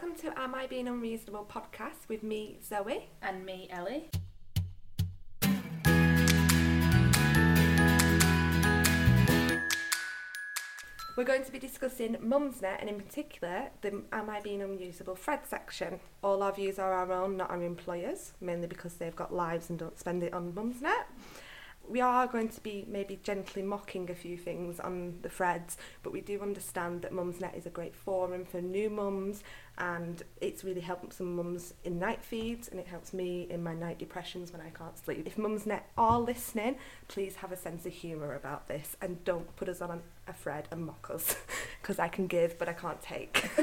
[0.00, 3.10] Welcome to Am I Being Unreasonable podcast with me, Zoe.
[3.20, 4.08] And me, Ellie.
[11.18, 15.40] We're going to be discussing Mumsnet and, in particular, the Am I Being Unusable thread
[15.46, 16.00] section.
[16.24, 19.78] All our views are our own, not our employers, mainly because they've got lives and
[19.78, 21.04] don't spend it on Mumsnet.
[21.90, 26.12] We are going to be maybe gently mocking a few things on the threads, but
[26.12, 29.42] we do understand that Mumsnet is a great forum for new mums
[29.76, 33.74] and it's really helped some mums in night feeds and it helps me in my
[33.74, 35.26] night depressions when I can't sleep.
[35.26, 36.76] If Mumsnet are listening,
[37.08, 40.68] please have a sense of humour about this and don't put us on a thread
[40.70, 41.34] and mock us
[41.82, 43.50] because I can give but I can't take.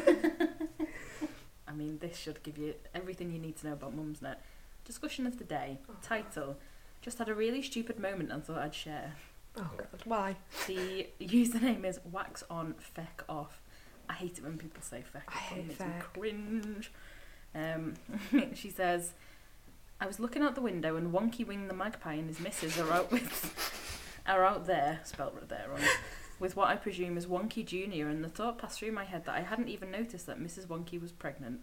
[1.65, 4.35] I mean, this should give you everything you need to know about Mumsnet.
[4.83, 5.79] Discussion of the day.
[5.89, 5.93] Oh.
[6.01, 6.57] Title.
[7.01, 9.13] Just had a really stupid moment and thought I'd share.
[9.57, 10.35] Oh god, why?
[10.67, 13.61] The username is wax on feck off.
[14.09, 15.29] I hate it when people say feck.
[15.29, 16.13] I It hate makes me feck.
[16.13, 16.91] cringe.
[17.55, 17.93] Um,
[18.53, 19.13] she says,
[19.99, 22.91] I was looking out the window and Wonky Wing the magpie and his missus are
[22.91, 25.81] out with are out there, spelt right there wrong,
[26.39, 29.35] with what I presume is Wonky Junior, and the thought passed through my head that
[29.35, 30.67] I hadn't even noticed that Mrs.
[30.67, 31.61] Wonky was pregnant.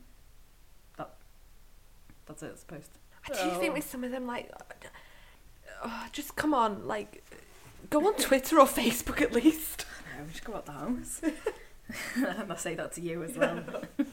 [0.96, 1.14] That
[2.26, 2.46] that's it.
[2.46, 2.90] It's post.
[3.30, 4.50] I do think with some of them, like,
[5.84, 7.24] oh, just come on, like,
[7.90, 9.86] go on Twitter or Facebook at least.
[10.18, 11.20] No, just go out the house.
[12.16, 13.62] and I say that to you as well.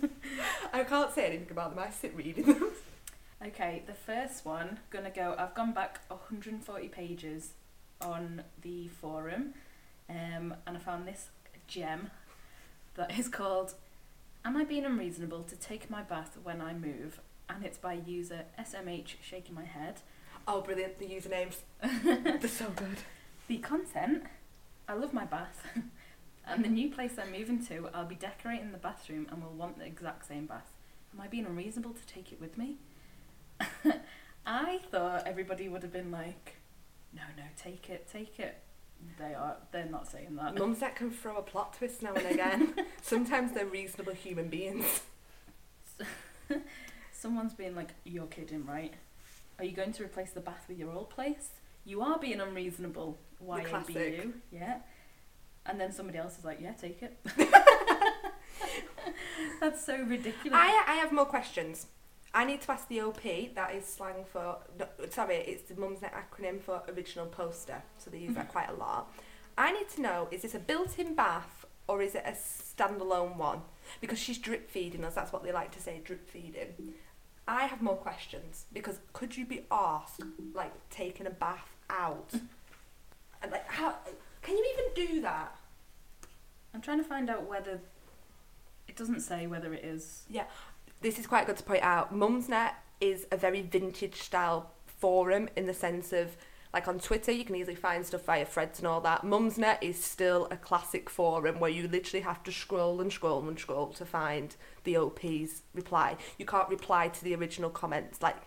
[0.73, 1.83] I can't say anything about them.
[1.83, 2.71] I sit reading them.
[3.45, 5.35] Okay, the first one, gonna go.
[5.37, 7.53] I've gone back 140 pages
[7.99, 9.55] on the forum,
[10.09, 11.29] um, and I found this
[11.67, 12.11] gem
[12.95, 13.73] that is called
[14.45, 17.19] "Am I being unreasonable to take my bath when I move?"
[17.53, 20.01] and it's by user SMH shaking my head.
[20.47, 20.99] Oh, brilliant!
[20.99, 21.57] The usernames,
[22.41, 22.97] they're so good.
[23.47, 24.23] The content:
[24.87, 25.65] I love my bath,
[26.45, 26.73] and the mm-hmm.
[26.73, 30.27] new place I'm moving to, I'll be decorating the bathroom and will want the exact
[30.27, 30.71] same bath.
[31.13, 32.77] Am I being unreasonable to take it with me?
[34.45, 36.55] I thought everybody would have been like,
[37.13, 38.57] no, no, take it, take it.
[39.17, 40.57] They are, they're not saying that.
[40.57, 42.73] Mums that can throw a plot twist now and again.
[43.01, 45.01] Sometimes they're reasonable human beings.
[47.11, 48.93] Someone's being like, you're kidding, right?
[49.61, 51.49] Are you going to replace the bath with your old place?
[51.85, 53.19] You are being unreasonable.
[53.37, 53.95] Why classic.
[53.95, 54.33] you?
[54.51, 54.79] Yeah.
[55.67, 57.19] And then somebody else is like, yeah, take it.
[59.59, 60.59] That's so ridiculous.
[60.59, 61.85] I, I have more questions.
[62.33, 63.21] I need to ask the OP.
[63.53, 64.57] That is slang for.
[64.79, 67.83] No, sorry, it's the Mumsnet acronym for original poster.
[67.99, 69.13] So they use that quite a lot.
[69.59, 73.61] I need to know: is this a built-in bath or is it a standalone one?
[73.99, 75.13] Because she's drip feeding us.
[75.13, 76.93] That's what they like to say, drip feeding.
[77.51, 80.21] I have more questions because could you be asked
[80.53, 82.31] like taking a bath out?
[83.43, 83.95] And like how
[84.41, 85.53] can you even do that?
[86.73, 87.81] I'm trying to find out whether
[88.87, 90.23] it doesn't say whether it is.
[90.29, 90.45] Yeah,
[91.01, 92.15] this is quite good to point out.
[92.15, 96.37] Mumsnet is a very vintage style forum in the sense of
[96.73, 99.23] like on Twitter you can easily find stuff via threads and all that.
[99.23, 103.59] Mumsnet is still a classic forum where you literally have to scroll and scroll and
[103.59, 106.17] scroll to find the OP's reply.
[106.37, 108.37] You can't reply to the original comments like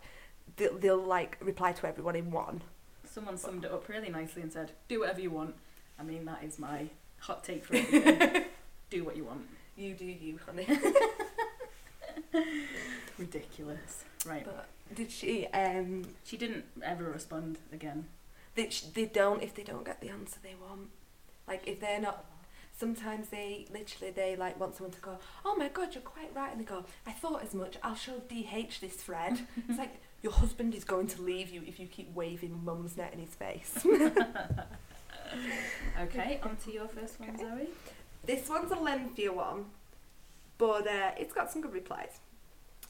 [0.57, 2.63] they'll, they'll like reply to everyone in one.
[3.05, 5.55] Someone summed it up really nicely and said, "Do whatever you want."
[5.99, 6.89] I mean, that is my
[7.21, 8.45] hot take for everything.
[8.91, 9.47] Do what you want.
[9.77, 10.67] You do you, honey.
[13.19, 14.05] Ridiculous.
[14.27, 14.45] Right.
[14.45, 18.07] but did she um She didn't ever respond again.
[18.55, 20.89] they, they don't if they don't get the answer they want
[21.49, 22.25] like if they're not
[22.77, 26.53] sometimes they literally they like want someone to go oh my god you're quite right
[26.53, 30.33] and they go i thought as much i'll show dh this thread it's like your
[30.33, 33.79] husband is going to leave you if you keep waving Mumsnet in his face
[36.01, 37.43] Okay, on to your first one, Okay.
[37.43, 37.69] Zoe.
[38.25, 39.67] this one's a lengthier one
[40.59, 42.19] but uh, it's got some good replies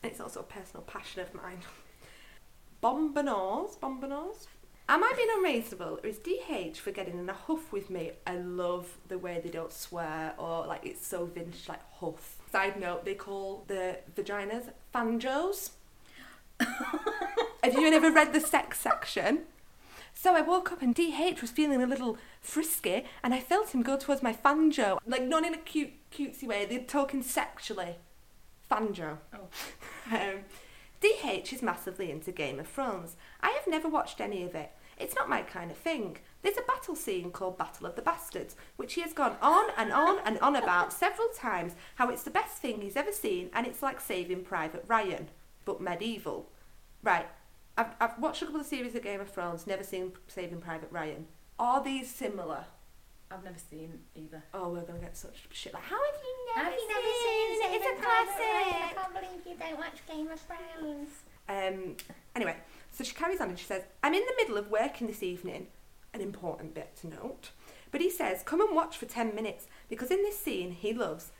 [0.02, 1.58] it's also a personal passion of mine
[2.84, 4.46] bombonors bombonors
[4.86, 8.12] Am I being unreasonable or is DH for getting in a huff with me?
[8.26, 12.36] I love the way they don't swear or like it's so vintage like huff.
[12.52, 15.70] Side note, they call the vaginas fanjos.
[16.60, 19.44] Have you ever read the sex section?
[20.12, 23.82] So I woke up and DH was feeling a little frisky and I felt him
[23.82, 24.98] go towards my fanjo.
[25.06, 27.96] Like not in a cute cutesy way, they're talking sexually.
[28.70, 29.16] Fanjo.
[29.32, 29.48] Oh.
[30.12, 30.40] Um,
[31.00, 33.16] DH is massively into Game of Thrones.
[33.40, 34.72] I have never watched any of it.
[34.98, 36.18] It's not my kind of thing.
[36.42, 39.92] There's a battle scene called Battle of the Bastards, which he has gone on and
[39.92, 43.66] on and on about several times how it's the best thing he's ever seen and
[43.66, 45.28] it's like saving Private Ryan,
[45.64, 46.50] but medieval.
[47.02, 47.26] Right,
[47.76, 50.92] I've, I've watched a couple of series of Game of Thrones, never seen Saving Private
[50.92, 51.26] Ryan.
[51.58, 52.66] Are these similar?
[53.34, 54.42] I've never seen either.
[54.54, 56.88] Oh, we're going to get such shit like, how have you never, Have you seen,
[56.88, 57.76] never seen it?
[57.76, 58.64] It's a Saving Private Ryan?
[58.64, 58.96] I classic.
[58.96, 61.08] can't believe you don't watch Game of Thrones.
[61.48, 61.96] Um,
[62.36, 62.56] anyway,
[62.92, 65.66] so she carries on and she says, I'm in the middle of working this evening,
[66.12, 67.50] an important bit to note.
[67.90, 71.32] But he says, come and watch for 10 minutes because in this scene he loves.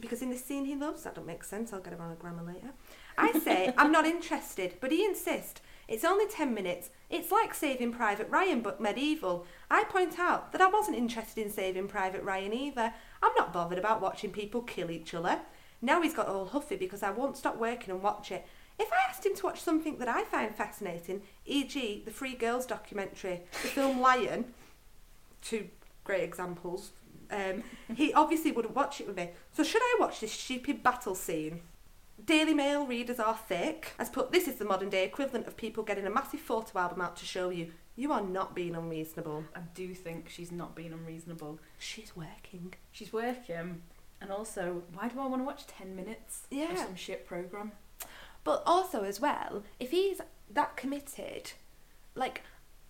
[0.00, 2.16] Because in this scene he loves, that don't make sense, I'll get around on a
[2.16, 2.70] grammar later.
[3.16, 5.60] I say, I'm not interested, but he insists.
[5.86, 6.90] It's only 10 minutes.
[7.10, 9.46] It's like Saving Private Ryan, but medieval.
[9.70, 12.92] I point out that I wasn't interested in Saving Private Ryan either.
[13.22, 15.40] I'm not bothered about watching people kill each other.
[15.82, 18.46] Now he's got all huffy because I won't stop working and watch it.
[18.78, 22.66] If I asked him to watch something that I find fascinating, e.g., the Free Girls
[22.66, 24.46] documentary, the film Lion,
[25.42, 25.68] two
[26.02, 26.90] great examples,
[27.30, 27.62] um,
[27.94, 29.30] he obviously wouldn't watch it with me.
[29.52, 31.60] So should I watch this stupid battle scene?
[32.24, 33.92] Daily Mail readers are thick.
[33.98, 37.00] As put this is the modern day equivalent of people getting a massive photo album
[37.02, 39.44] out to show you you are not being unreasonable.
[39.54, 41.60] I do think she's not being unreasonable.
[41.78, 42.74] She's working.
[42.90, 43.82] She's working,
[44.20, 46.72] and also, why do I want to watch 10 minutes Yeah.
[46.72, 47.72] of some shit programme?
[48.42, 51.52] But also as well, if he's that committed,
[52.14, 52.42] like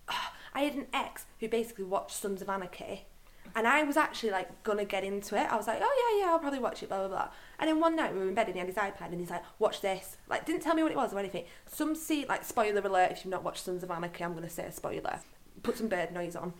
[0.53, 3.05] I had an ex who basically watched Sons of Anarchy,
[3.55, 5.51] and I was actually like gonna get into it.
[5.51, 7.29] I was like, oh yeah, yeah, I'll probably watch it, blah blah blah.
[7.59, 9.29] And then one night we were in bed and he had his iPad and he's
[9.29, 10.17] like, watch this.
[10.29, 11.45] Like didn't tell me what it was or anything.
[11.65, 14.65] Some see like spoiler alert if you've not watched Sons of Anarchy, I'm gonna say
[14.65, 15.19] a spoiler.
[15.63, 16.53] Put some bird noise on.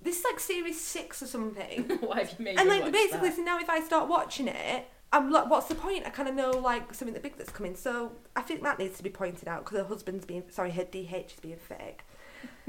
[0.00, 1.84] This is like series six or something.
[2.00, 3.36] why have you made and like basically, that?
[3.36, 6.06] so now if I start watching it, I'm like, what's the point?
[6.06, 7.74] I kind of know like something that big that's coming.
[7.74, 10.84] So I think that needs to be pointed out because her husband's being sorry, her
[10.84, 12.02] DH is being fake.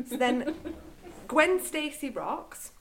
[0.07, 0.55] So then,
[1.27, 2.71] Gwen Stacy rocks.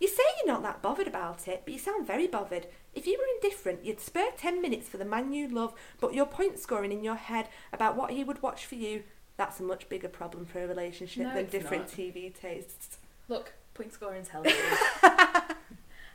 [0.00, 2.66] You say you're not that bothered about it, but you sound very bothered.
[2.94, 6.26] If you were indifferent, you'd spare 10 minutes for the man you love, but your
[6.26, 9.02] point scoring in your head about what he would watch for you,
[9.36, 11.90] that's a much bigger problem for a relationship No, than different not.
[11.90, 12.98] TV tastes.
[13.28, 14.52] Look, point scoring's healthy.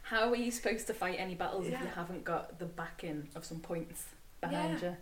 [0.03, 3.43] How are you supposed to fight any battles if you haven't got the backing of
[3.45, 4.05] some points
[4.41, 4.89] behind Yeah.
[4.91, 4.97] you?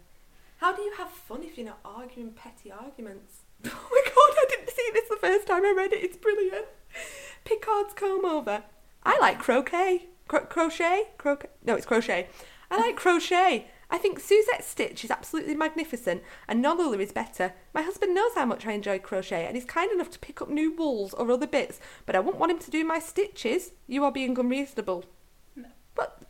[0.57, 3.41] How do you have fun if you're not arguing petty arguments?
[3.65, 4.20] Oh my god,
[4.75, 6.03] See this the first time I read it.
[6.03, 6.65] It's brilliant.
[7.43, 8.63] Picard's comb over.
[9.03, 10.07] I like croquet.
[10.27, 11.09] Cro- crochet?
[11.17, 11.49] Croquet?
[11.65, 12.27] No, it's crochet.
[12.69, 13.67] I like crochet.
[13.89, 17.53] I think Suzette's Stitch is absolutely magnificent and Nolula is better.
[17.73, 20.49] My husband knows how much I enjoy crochet and he's kind enough to pick up
[20.49, 23.73] new wools or other bits, but I wouldn't want him to do my stitches.
[23.87, 25.03] You are being unreasonable.
[25.57, 25.67] No.
[25.93, 26.21] But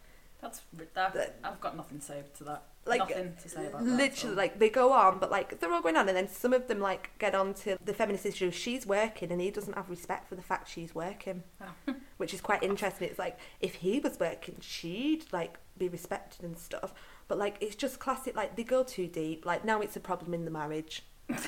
[0.41, 0.61] That's
[0.95, 2.63] that, I've got nothing to say to that.
[2.85, 3.91] like nothing to say about that.
[3.91, 6.51] literally so- like they go on but like they're all going on and then some
[6.51, 9.89] of them like get on to the feminist issue she's working and he doesn't have
[9.89, 11.93] respect for the fact she's working Oh.
[12.17, 16.57] which is quite interesting it's like if he was working she'd like be respected and
[16.57, 16.93] stuff
[17.27, 20.33] but like it's just classic like they go too deep like now it's a problem
[20.33, 21.03] in the marriage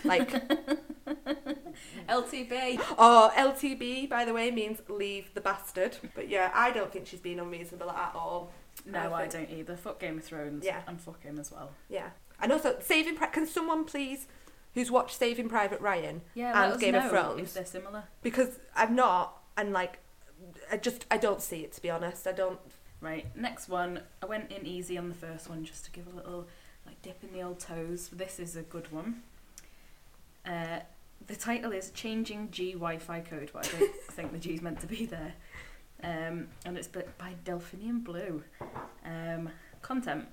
[0.06, 0.32] like
[2.08, 2.80] LTB.
[2.98, 7.20] oh ltb by the way means leave the bastard but yeah i don't think she's
[7.20, 8.52] being unreasonable at all
[8.86, 9.76] No, I I, don't either.
[9.76, 10.66] Fuck Game of Thrones.
[10.66, 10.82] Yeah.
[10.88, 11.72] And fuck him as well.
[11.90, 12.10] yeah
[12.42, 14.28] and also saving Pri- can someone please
[14.74, 17.42] who's watched saving private ryan Yeah, And Game of Thrones.
[17.42, 18.04] if they're similar.
[18.24, 20.00] because I'm not, and like,
[20.72, 22.28] I just I don't see it to be honest.
[22.28, 22.60] I don't.
[23.00, 24.02] Right, next one.
[24.22, 26.48] I went in easy on the first one just to give a little
[26.86, 28.10] like dip in the old toes.
[28.12, 29.22] This is a good one.
[30.46, 30.80] Uh,
[31.28, 34.88] the title is Changing G Wi-Fi Code, but I don't think the G's meant to
[34.88, 35.34] be there.
[36.04, 38.44] Um, and it's by Delphinium Blue.
[39.06, 39.50] Um,
[39.82, 40.28] content.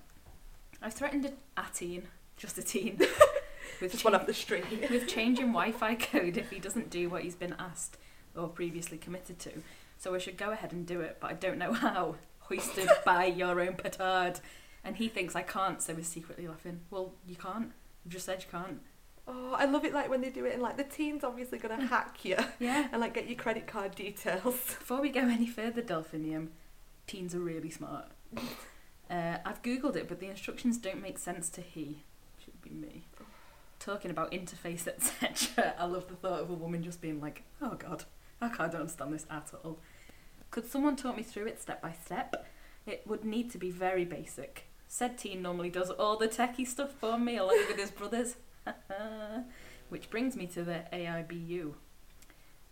[0.83, 2.99] I've threatened a, a teen, just a teen,
[3.81, 4.65] with Just one chan- off the street.
[4.91, 7.99] with changing Wi-Fi code if he doesn't do what he's been asked
[8.37, 9.63] or previously committed to.
[9.99, 12.17] So I should go ahead and do it, but I don't know how.
[12.41, 14.41] Hoisted by your own petard.
[14.83, 16.81] And he thinks I can't, so he's secretly laughing.
[16.91, 17.71] Well, you can't.
[18.05, 18.81] You just said you can't.
[19.33, 21.87] Oh, I love it like when they do it and like the teen's obviously gonna
[21.87, 22.89] hack you Yeah.
[22.91, 24.43] and like get your credit card details.
[24.79, 26.49] Before we go any further, Delphinium,
[27.07, 28.07] teens are really smart.
[29.11, 32.05] Uh, I've googled it, but the instructions don't make sense to he.
[32.45, 33.07] Should be me.
[33.81, 35.75] Talking about interface, etc.
[35.77, 38.05] I love the thought of a woman just being like, "Oh God,
[38.41, 39.81] I can't understand this at all."
[40.53, 42.47] Could someone talk me through it step by step?
[42.87, 44.67] It would need to be very basic.
[44.87, 48.37] Said teen normally does all the techie stuff for me, along with his brothers.
[49.89, 51.75] Which brings me to the AIBU.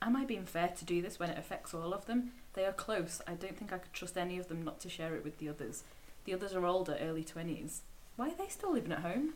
[0.01, 2.33] Am I being fair to do this when it affects all of them?
[2.55, 3.21] They are close.
[3.27, 5.49] I don't think I could trust any of them not to share it with the
[5.49, 5.83] others.
[6.25, 7.81] The others are older, early 20s.
[8.17, 9.35] Why are they still living at home?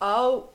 [0.00, 0.50] Oh,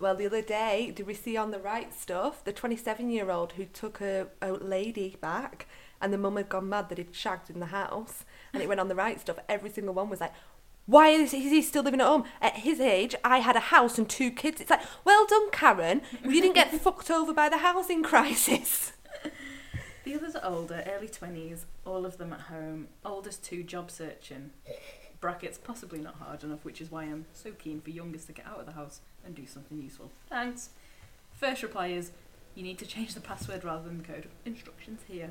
[0.00, 3.52] well, the other day, did we see on the right stuff the 27 year old
[3.52, 5.66] who took a, a lady back
[6.00, 8.80] and the mum had gone mad that he'd shagged in the house and it went
[8.80, 9.38] on the right stuff?
[9.48, 10.32] Every single one was like,
[10.86, 12.24] why is he still living at home?
[12.40, 14.60] At his age, I had a house and two kids.
[14.60, 16.02] It's like, well done, Karen.
[16.24, 18.92] You didn't get fucked over by the housing crisis.
[20.04, 22.88] The others are older, early 20s, all of them at home.
[23.04, 24.50] Oldest two job searching.
[25.20, 28.46] Brackets possibly not hard enough, which is why I'm so keen for youngest to get
[28.46, 30.10] out of the house and do something useful.
[30.28, 30.70] Thanks.
[31.32, 32.10] First reply is
[32.56, 34.28] you need to change the password rather than the code.
[34.44, 35.30] Instructions here.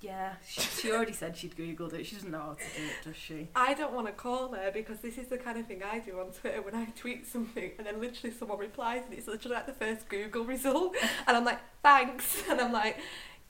[0.00, 2.06] Yeah, she, she already said she'd googled it.
[2.06, 3.48] She doesn't know how to do it, does she?
[3.56, 6.20] I don't want to call her because this is the kind of thing I do
[6.20, 9.66] on Twitter when I tweet something and then literally someone replies and it's literally like
[9.66, 10.94] the first Google result
[11.26, 12.42] and I'm like, thanks.
[12.48, 12.96] And I'm like,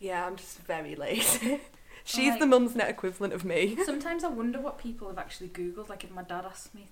[0.00, 1.61] yeah, I'm just very lazy.
[2.05, 3.76] She's Like- the Mumsnet equivalent of me.
[3.85, 5.90] Sometimes I wonder what people have actually googled.
[5.90, 6.88] Like if my dad asked me,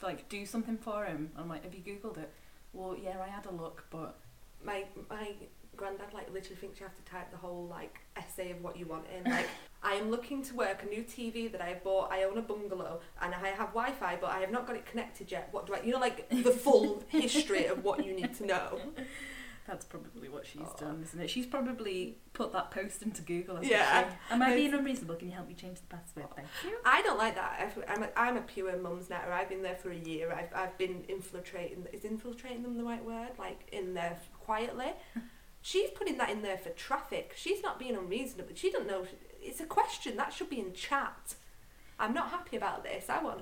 [0.00, 2.30] to, like, do something for him, I'm like, have you googled it?
[2.72, 4.16] Well, yeah, I had a look, but
[4.64, 5.32] My my
[5.76, 8.86] granddad like literally thinks you have to type the whole like essay of what you
[8.86, 9.30] want in.
[9.30, 9.48] Like,
[9.82, 12.10] I am looking to work a new TV that I have bought.
[12.12, 15.30] I own a bungalow and I have Wi-Fi, but I have not got it connected
[15.30, 15.48] yet.
[15.52, 15.82] What do I?
[15.82, 18.80] You know, like the full history of what you need to know.
[19.66, 21.28] that's probably what she's done, isn't it?
[21.28, 23.62] She's probably put that post into Google.
[23.62, 24.08] Yeah.
[24.08, 24.14] she?
[24.30, 25.16] Am I being unreasonable?
[25.16, 26.26] Can you help me change the password?
[26.34, 26.78] Thank you.
[26.84, 27.72] I don't like that.
[27.88, 29.30] I'm a, I'm a pure mum's netter.
[29.30, 30.32] I've been there for a year.
[30.32, 31.86] I've, I've been infiltrating.
[31.92, 33.30] Is infiltrating them the right word?
[33.38, 34.92] Like in there quietly.
[35.66, 37.32] She's putting that in there for traffic.
[37.34, 38.52] She's not being unreasonable.
[38.54, 39.04] She doesn't know.
[39.42, 41.34] It's a question that should be in chat.
[41.98, 43.10] I'm not happy about this.
[43.10, 43.40] I want.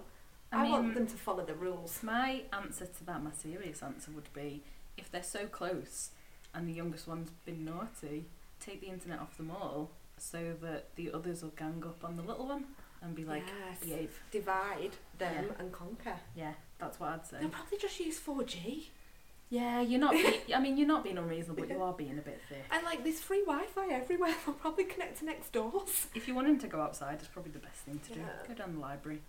[0.51, 2.03] I, I want them to follow the rules.
[2.03, 4.63] My answer to that, my serious answer would be,
[4.97, 6.13] if they're so close,
[6.55, 8.25] and the youngest one's been naughty,
[8.59, 12.23] take the internet off them all, so that the others will gang up on the
[12.23, 12.65] little one
[13.03, 13.81] and be like, yes.
[13.81, 14.19] behave.
[14.31, 15.53] divide them Yeah.
[15.59, 16.17] and conquer.
[16.35, 17.37] Yeah, that's what I'd say.
[17.41, 18.85] They'll probably just use 4G.
[19.51, 20.13] Yeah, you're not.
[20.13, 22.65] Be- I mean, you're not being unreasonable, but you are being a bit thick.
[22.71, 24.35] And like there's free Wi-Fi everywhere.
[24.47, 26.07] They'll probably connect to next doors.
[26.15, 28.21] If you want him to go outside, it's probably the best thing to do.
[28.21, 28.49] Yeah.
[28.49, 29.21] Go down the library.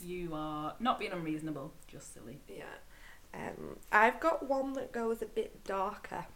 [0.00, 2.40] You are not being unreasonable, just silly.
[2.48, 2.64] Yeah.
[3.32, 6.26] Um, I've got one that goes a bit darker.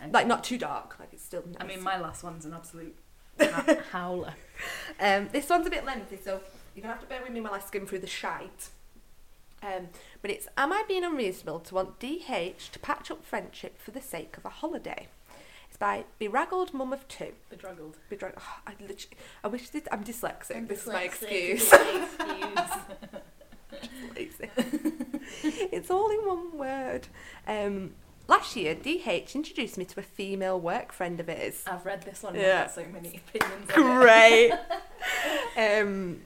[0.00, 0.10] Okay.
[0.10, 0.96] Like not too dark.
[1.00, 1.42] Like it's still.
[1.46, 1.56] Nice.
[1.60, 2.96] I mean, my last one's an absolute
[3.90, 4.34] howler.
[5.00, 6.40] Um, this one's a bit lengthy, so
[6.74, 8.68] you're gonna have to bear with me while I skim through the shite.
[9.64, 9.88] Um,
[10.20, 14.00] but it's Am I being unreasonable to want DH to patch up friendship for the
[14.00, 15.08] sake of a holiday?
[15.68, 17.32] It's by Beraggled Mum of Two.
[17.50, 17.96] Bedraggled.
[18.10, 20.56] Bedrag- oh, I literally, I wish this, I'm dyslexic.
[20.56, 21.70] I'm this is my dyslexic, excuse.
[21.72, 23.20] it's my
[24.16, 24.50] Lazy.
[25.72, 27.08] it's all in one word.
[27.48, 27.94] Um,
[28.28, 31.64] last year, DH introduced me to a female work friend of his.
[31.66, 32.36] I've read this one.
[32.36, 32.68] Yeah.
[32.68, 33.70] So many opinions.
[33.76, 34.54] on it.
[35.56, 35.80] Great.
[35.82, 36.20] um,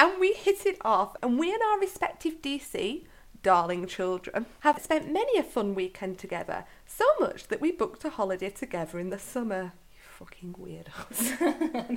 [0.00, 3.04] and we hit it off, and we and our respective DC,
[3.42, 6.64] darling children, have spent many a fun weekend together.
[6.86, 9.72] So much that we booked a holiday together in the summer.
[9.92, 11.38] You fucking weirdos.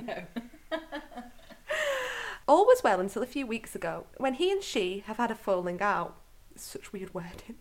[0.06, 0.78] no.
[2.46, 5.34] All was well until a few weeks ago, when he and she have had a
[5.34, 6.14] falling out.
[6.56, 7.56] Such weird wording.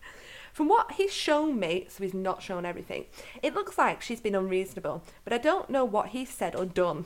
[0.51, 3.05] From what he's shown me, so he's not shown everything,
[3.41, 7.05] it looks like she's been unreasonable, but I don't know what he's said or done.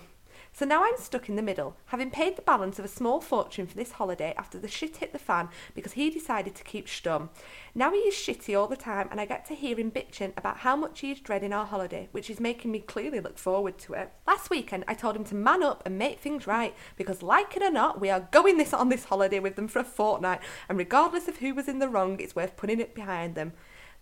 [0.57, 3.67] So now I'm stuck in the middle, having paid the balance of a small fortune
[3.67, 7.29] for this holiday after the shit hit the fan because he decided to keep stum.
[7.75, 10.57] Now he is shitty all the time, and I get to hear him bitching about
[10.57, 13.93] how much he is dreading our holiday, which is making me clearly look forward to
[13.93, 14.11] it.
[14.25, 17.61] Last weekend, I told him to man up and make things right because, like it
[17.61, 20.75] or not, we are going this on this holiday with them for a fortnight, and
[20.75, 23.53] regardless of who was in the wrong, it's worth putting it behind them.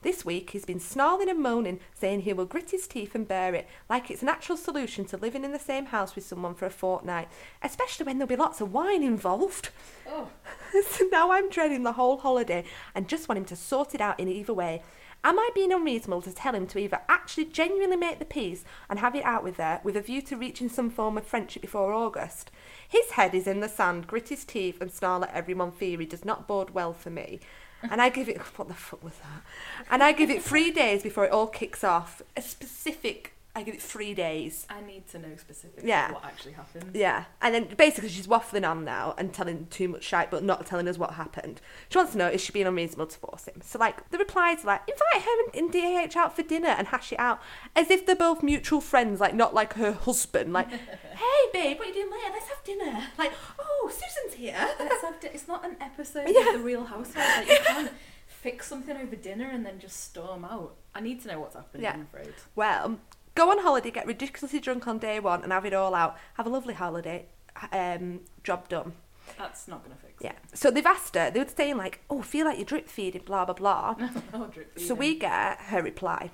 [0.05, 3.55] This week he's been snarling and moaning, saying he will grit his teeth and bear
[3.55, 6.67] it, like it's a natural solution to living in the same house with someone for
[6.67, 7.27] a fortnight,
[7.63, 9.69] especially when there'll be lots of wine involved.
[10.07, 10.29] Oh.
[10.87, 14.19] so now I'm dreading the whole holiday and just want him to sort it out
[14.19, 14.83] in either way.
[15.23, 18.99] Am I being unreasonable to tell him to either actually genuinely make the peace and
[18.99, 21.93] have it out with her with a view to reaching some form of friendship before
[21.93, 22.51] August?
[22.87, 26.23] His head is in the sand, grit his teeth, and snarl at everyone theory does
[26.23, 27.39] not bode well for me.
[27.83, 29.41] And I give it what the fuck was that?
[29.89, 32.21] And I give it three days before it all kicks off.
[32.35, 34.67] A specific I give it three days.
[34.69, 36.11] I need to know specifically Yeah.
[36.11, 36.91] what actually happened.
[36.93, 40.65] Yeah, and then basically she's waffling on now and telling too much shite, but not
[40.65, 41.61] telling us what happened.
[41.89, 43.61] She wants to know is she being unreasonable to force him?
[43.63, 45.71] So like the replies are like invite her and, and
[46.11, 47.39] DAH out for dinner and hash it out
[47.75, 50.51] as if they're both mutual friends, like not like her husband.
[50.51, 52.33] Like, hey babe, what are you doing later?
[52.33, 53.07] Let's have dinner.
[53.17, 54.69] Like, oh Susan's here.
[54.79, 56.47] Let's have di- it's not an episode Yeah.
[56.49, 57.15] of The Real Housewives.
[57.15, 57.91] Like, you can't
[58.27, 60.75] fix something over dinner and then just storm out.
[60.93, 61.93] I need to know what's happening, Yeah.
[61.93, 62.33] I'm afraid.
[62.55, 62.99] Well,
[63.35, 66.17] go on holiday, get ridiculously drunk on day one, and have it all out.
[66.35, 67.27] Have a lovely holiday.
[67.71, 68.93] Um, job done.
[69.37, 70.25] That's not going to fix it.
[70.25, 70.33] Yeah.
[70.53, 71.31] So they've asked her.
[71.31, 74.11] They were saying like, "Oh, feel like you're drip feeding, blah blah blah." it.
[74.33, 76.31] oh, drip So we get her reply.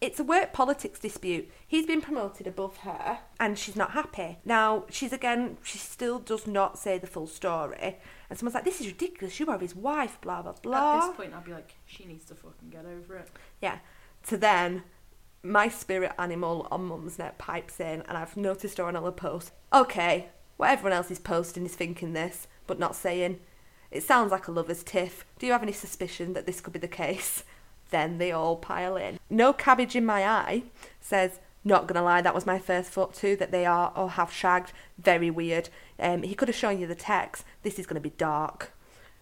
[0.00, 1.50] It's a work politics dispute.
[1.66, 4.38] He's been promoted above her and she's not happy.
[4.46, 7.98] Now, she's again, she still does not say the full story.
[8.30, 9.38] And someone's like, this is ridiculous.
[9.38, 11.02] You are his wife, blah, blah, blah.
[11.02, 13.28] At this point, I'd be like, she needs to fucking get over it.
[13.60, 13.80] Yeah.
[14.28, 14.84] To then,
[15.42, 19.52] my spirit animal on Mumsnet pipes in, and I've noticed her on all her posts.
[19.72, 23.40] Okay, what everyone else is posting is thinking this, but not saying.
[23.90, 25.24] It sounds like a lover's tiff.
[25.38, 27.44] Do you have any suspicion that this could be the case?
[27.90, 29.18] Then they all pile in.
[29.28, 30.62] No cabbage in my eye
[31.00, 34.32] says, not gonna lie, that was my first thought too, that they are or have
[34.32, 34.72] shagged.
[34.96, 35.70] Very weird.
[35.98, 37.44] Um, he could have shown you the text.
[37.64, 38.72] This is gonna be dark.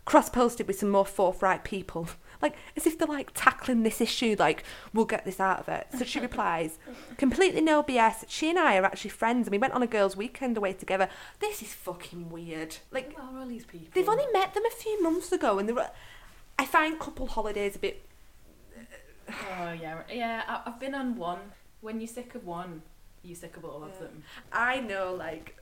[0.04, 2.08] Cross posted with some more forthright people.
[2.40, 5.87] Like, as if they're like tackling this issue, like, we'll get this out of it.
[5.99, 6.78] So she replies,
[7.16, 8.25] completely no BS.
[8.28, 11.09] She and I are actually friends and we went on a girls' weekend away together.
[11.40, 12.76] This is fucking weird.
[12.90, 13.88] Like, Who are all these people?
[13.95, 15.90] They've only met them a few months ago, and they were.
[16.59, 18.04] I find couple holidays a bit.
[19.28, 20.42] Oh yeah, yeah.
[20.49, 21.38] I, I've been on one.
[21.80, 22.83] When you're sick of one,
[23.23, 24.25] you're sick of all of them.
[24.52, 25.57] I know, like,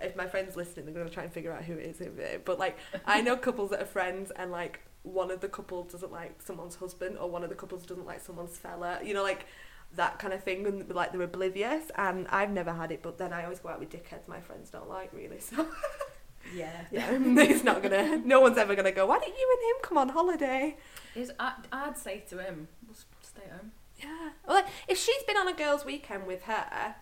[0.00, 1.98] if my friends listening, they're gonna try and figure out who it is.
[1.98, 2.40] Who it is.
[2.44, 6.12] But like, I know couples that are friends, and like, one of the couple doesn't
[6.12, 9.00] like someone's husband, or one of the couples doesn't like someone's fella.
[9.02, 9.46] You know, like
[9.94, 11.90] that kind of thing, and like they're oblivious.
[11.96, 14.70] And I've never had it, but then I always go out with dickheads my friends
[14.70, 15.40] don't like really.
[15.40, 15.68] So
[16.54, 16.72] Yeah.
[16.90, 18.18] yeah, it's not gonna.
[18.18, 19.06] No one's ever gonna go.
[19.06, 20.76] Why didn't you and him come on holiday?
[21.14, 23.72] Is I'd say to him, we'll stay home.
[23.98, 24.30] Yeah.
[24.46, 26.96] Well, like, if she's been on a girls' weekend with her,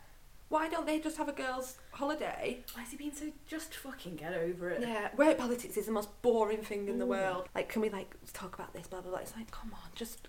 [0.51, 2.59] why don't they just have a girls' holiday?
[2.75, 3.27] Why is he being so?
[3.47, 4.83] Just fucking get over it.
[4.83, 5.09] Yeah.
[5.17, 7.49] Work politics is the most boring thing in the world.
[7.55, 8.87] Like, can we like talk about this?
[8.89, 9.21] Blah blah blah.
[9.21, 10.29] It's like, come on, just.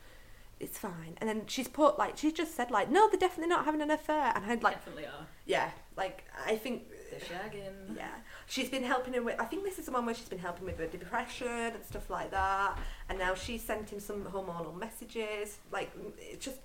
[0.59, 1.15] It's fine.
[1.17, 3.89] And then she's put like she's just said like, no, they're definitely not having an
[3.89, 4.31] affair.
[4.35, 5.25] And I'd like, Definitely are.
[5.47, 6.83] yeah, like I think.
[7.09, 7.97] They're shagging.
[7.97, 8.11] Yeah,
[8.45, 9.39] she's been helping him with.
[9.41, 12.11] I think this is the one where she's been helping with her depression and stuff
[12.11, 12.77] like that.
[13.09, 15.57] And now she's sent him some hormonal messages.
[15.71, 16.59] Like, it's just.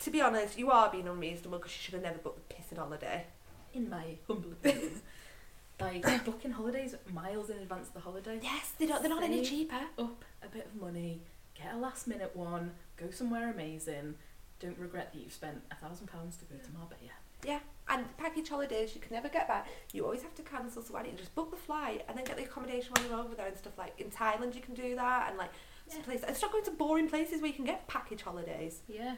[0.00, 2.78] To be honest, you are being unreasonable because you should have never booked the pissing
[2.78, 3.26] holiday.
[3.74, 5.02] In my humble opinion,
[5.80, 8.38] like booking holidays miles in advance of the holiday.
[8.42, 9.00] Yes, they don't.
[9.02, 9.80] They're not any cheaper.
[9.98, 11.20] Up a bit of money,
[11.54, 14.14] get a last minute one, go somewhere amazing.
[14.60, 17.00] Don't regret that you've spent a thousand pounds to go to Marbella.
[17.44, 19.68] Yeah, and package holidays you can never get back.
[19.92, 22.24] You always have to cancel, so why don't you just book the flight and then
[22.24, 24.96] get the accommodation while you're over there and stuff like in Thailand you can do
[24.96, 25.50] that and like
[25.88, 26.04] some Yeah.
[26.04, 28.80] place and stop going to boring places where you can get package holidays.
[28.88, 29.14] Yeah.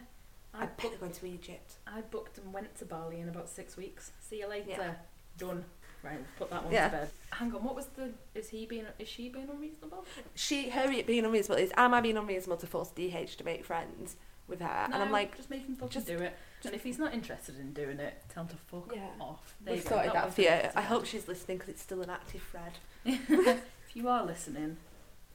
[0.54, 1.72] I, I, bet booked, they're going to Egypt.
[1.86, 4.10] I booked and went to Bali in about six weeks.
[4.20, 4.70] See you later.
[4.70, 4.94] Yeah.
[5.38, 5.64] Done.
[6.02, 6.88] Right, put that one Yeah.
[6.88, 7.10] to bed.
[7.32, 8.10] Hang on, what was the?
[8.34, 8.86] Is he being?
[8.98, 10.04] Is she being unreasonable?
[10.34, 14.16] She, her being unreasonable is, am I being unreasonable to force DH to make friends
[14.48, 14.66] with her?
[14.66, 16.34] and I'm No, like, just make him fucking just- do it.
[16.62, 19.08] just- and if he's not interested in doing it, tell him to fuck Yeah.
[19.20, 19.54] off.
[19.60, 20.48] There we've sorted that one's for you.
[20.48, 22.78] been put to I hope she's listening because it's still an active thread.
[23.04, 24.78] if you are listening,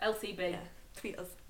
[0.01, 0.51] LCB.
[0.51, 0.57] Yeah.
[0.97, 1.27] Tweet us.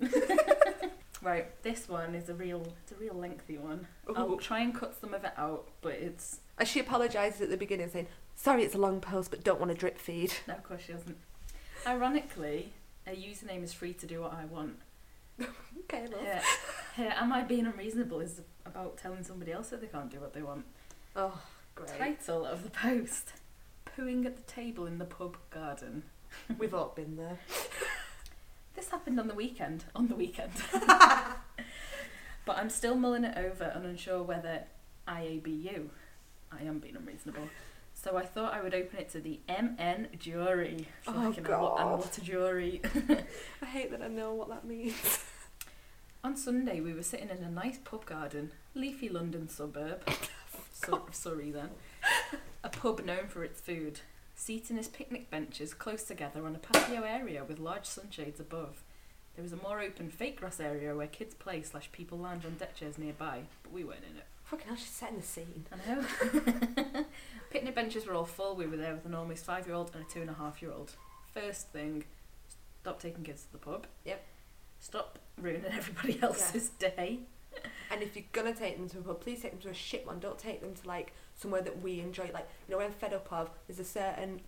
[1.26, 3.88] Right, this one is a real, it's a real lengthy one.
[4.14, 7.56] I'll try and cut some of it out, but it's And she apologises at the
[7.56, 10.34] beginning saying, sorry it's a long post but don't want to drip feed.
[10.46, 11.16] no, of course she doesn't.
[11.84, 12.74] Ironically,
[13.08, 14.76] a username is free to do what I want.
[15.88, 16.20] Okay, love.
[16.20, 16.42] Here,
[16.96, 18.20] here, am I being unreasonable?
[18.20, 20.64] Is about telling somebody else that they can't do what they want.
[21.14, 21.40] Oh,
[21.76, 21.96] great.
[21.96, 23.34] Title of the post:
[23.84, 26.04] Pooing at the table in the pub garden.
[26.58, 27.38] We've all been there.
[28.76, 29.84] This happened on the weekend.
[29.94, 30.52] On the weekend.
[32.44, 34.64] but I'm still mulling it over and unsure whether
[35.08, 35.88] IABU.
[36.52, 37.48] I am being unreasonable.
[37.94, 40.86] So I thought I would open it to the MN jury.
[41.08, 41.98] Oh, Fucking hell, and God.
[41.98, 42.82] what a oh, jury.
[43.62, 45.24] I hate that I know what that means.
[46.24, 50.02] On Sunday, we were sitting in a nice pub garden, leafy London suburb,
[50.72, 51.70] Sur- Surrey then,
[52.62, 54.00] a pub known for its food.
[54.38, 58.82] Seating his picnic benches close together on a patio area with large sunshades above.
[59.34, 62.54] There is a more open fake grass area where kids play slash people lounge on
[62.54, 64.26] deck chairs nearby, but we weren't in it.
[64.44, 65.66] Fucking hell, she's setting the scene.
[65.72, 67.04] I know.
[67.50, 68.54] picnic benches were all full.
[68.54, 70.60] We were there with an almost five year old and a two and a half
[70.62, 70.92] year old.
[71.34, 72.04] First thing,
[72.82, 73.86] stop taking kids to the pub.
[74.04, 74.22] Yep.
[74.80, 77.20] Stop ruining everybody else's day.
[77.90, 80.06] And if you're gonna take them to a pub, please take them to a shit
[80.06, 80.18] one.
[80.18, 82.30] Don't take them to like somewhere that we enjoy.
[82.32, 83.50] Like you know, I'm fed up of.
[83.66, 84.40] There's a certain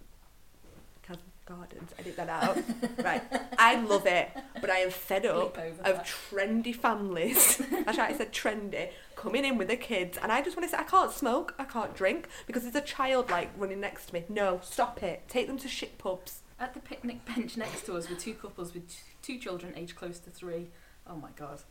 [1.48, 1.92] Gardens.
[1.98, 2.58] Edit that out.
[3.04, 3.22] right.
[3.58, 4.28] I love it,
[4.60, 6.04] but I am fed up of that.
[6.06, 7.56] trendy families.
[7.70, 8.12] That's right.
[8.12, 10.84] I said trendy coming in with the kids, and I just want to say I
[10.84, 14.24] can't smoke, I can't drink because there's a child like running next to me.
[14.28, 15.22] No, stop it.
[15.26, 16.42] Take them to shit pubs.
[16.60, 20.18] At the picnic bench next to us were two couples with two children aged close
[20.18, 20.66] to three.
[21.06, 21.62] Oh my god.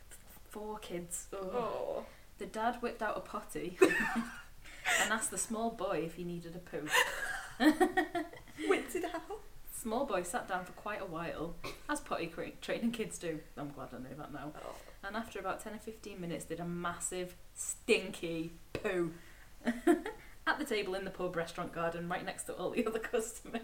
[0.57, 1.27] Four kids.
[1.33, 1.49] Ugh.
[1.53, 2.05] Oh.
[2.39, 6.59] The dad whipped out a potty and asked the small boy if he needed a
[6.59, 6.87] poo.
[8.67, 9.41] Whipped it out.
[9.71, 11.53] Small boy sat down for quite a while,
[11.87, 13.39] as potty training kids do.
[13.55, 14.51] I'm glad I know that now.
[14.55, 14.75] Oh.
[15.03, 19.11] And after about 10 or 15 minutes, did a massive, stinky poo.
[20.47, 23.61] At the table in the pub restaurant garden, right next to all the other customers.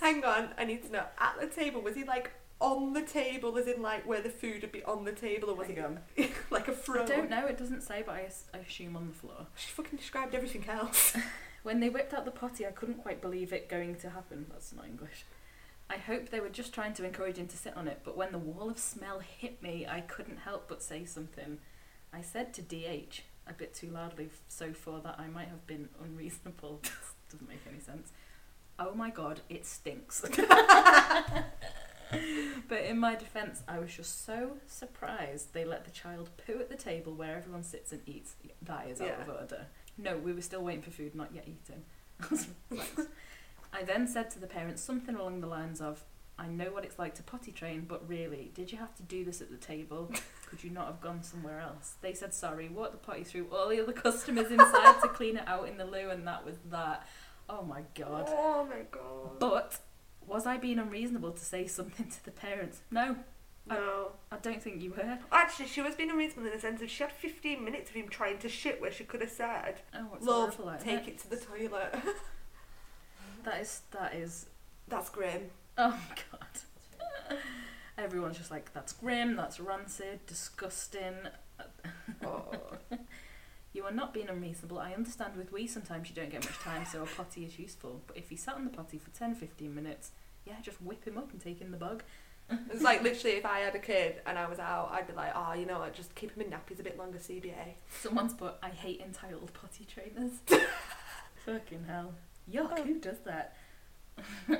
[0.00, 1.04] Hang on, I need to know.
[1.18, 2.32] At the table, was he like
[2.64, 5.54] on the table, as in like where the food would be on the table, or
[5.54, 5.78] was it
[6.50, 7.02] like a throne?
[7.04, 9.46] I don't know, it doesn't say, but I, as- I assume on the floor.
[9.56, 11.16] She fucking described everything else.
[11.64, 14.44] When they whipped out the potty, I couldn't quite believe it going to happen.
[14.50, 15.24] That's not English.
[15.88, 18.32] I hope they were just trying to encourage him to sit on it, but when
[18.32, 21.56] the wall of smell hit me, I couldn't help but say something.
[22.12, 25.66] I said to DH, a bit too loudly, f- so for that I might have
[25.66, 26.82] been unreasonable.
[27.30, 28.12] Doesn't make any sense.
[28.78, 30.22] Oh my god, it stinks.
[32.68, 36.68] but in my defence, I was just so surprised they let the child poo at
[36.68, 38.34] the table where everyone sits and eats.
[38.62, 39.66] That is out of order.
[39.96, 41.82] No, we were still waiting for food, not yet eating.
[42.20, 42.48] Thanks.
[43.72, 46.04] I then said to the parents something along the lines of,
[46.38, 49.24] I know what it's like to potty train, but really, did you have to do
[49.24, 50.10] this at the table?
[50.46, 51.94] Could you not have gone somewhere else?
[52.00, 55.46] They said sorry, walked the potty through all the other customers inside to clean it
[55.46, 57.06] out in the loo, and that was that.
[57.48, 58.26] Oh my god.
[58.28, 59.38] Oh my god.
[59.38, 59.78] But
[60.26, 62.80] was I being unreasonable to say something to the parents?
[62.90, 63.16] No,
[63.66, 64.12] no.
[64.30, 65.18] I don't think you were.
[65.32, 68.08] Actually, she was being unreasonable in the sense of she had 15 minutes of him
[68.08, 71.08] trying to shit where she could have said, Oh, what's Love, horrible take that?
[71.08, 71.94] it to the toilet.
[73.44, 74.46] That is that is
[74.88, 75.50] That's grim.
[75.76, 77.36] Oh my god.
[77.98, 81.14] Everyone's just like, that's grim, that's rancid, disgusting.
[82.24, 82.44] Oh.
[83.74, 84.78] You are not being unreasonable.
[84.78, 88.00] I understand with we sometimes you don't get much time, so a potty is useful.
[88.06, 90.12] But if he sat on the potty for 10 15 minutes,
[90.46, 92.02] yeah, just whip him up and take in the bug.
[92.70, 95.32] It's like literally if I had a kid and I was out, I'd be like,
[95.34, 97.74] oh, you know what, just keep him in nappies a bit longer, CBA.
[98.02, 100.32] Someone's put, I hate entitled potty trainers.
[101.46, 102.12] Fucking hell.
[102.52, 102.82] Yuck, Oh.
[102.84, 103.56] who does that?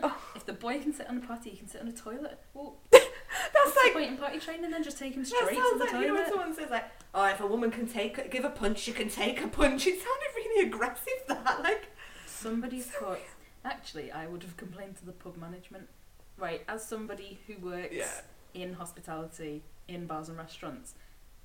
[0.02, 0.16] Oh.
[0.34, 2.40] if the boy can sit on the potty, he can sit on a toilet.
[2.54, 2.76] Well,
[3.52, 3.92] That's what's the like.
[3.94, 4.82] point in potty training then?
[4.82, 7.40] Just take him straight to the like you know when someone says like, "Oh, if
[7.40, 10.66] a woman can take give a punch, she can take a punch." It sounded really
[10.68, 11.22] aggressive.
[11.28, 11.88] That like,
[12.26, 13.18] Somebody's put.
[13.64, 15.88] Actually, I would have complained to the pub management.
[16.36, 18.10] Right, as somebody who works Yeah.
[18.54, 20.94] in hospitality, in bars and restaurants,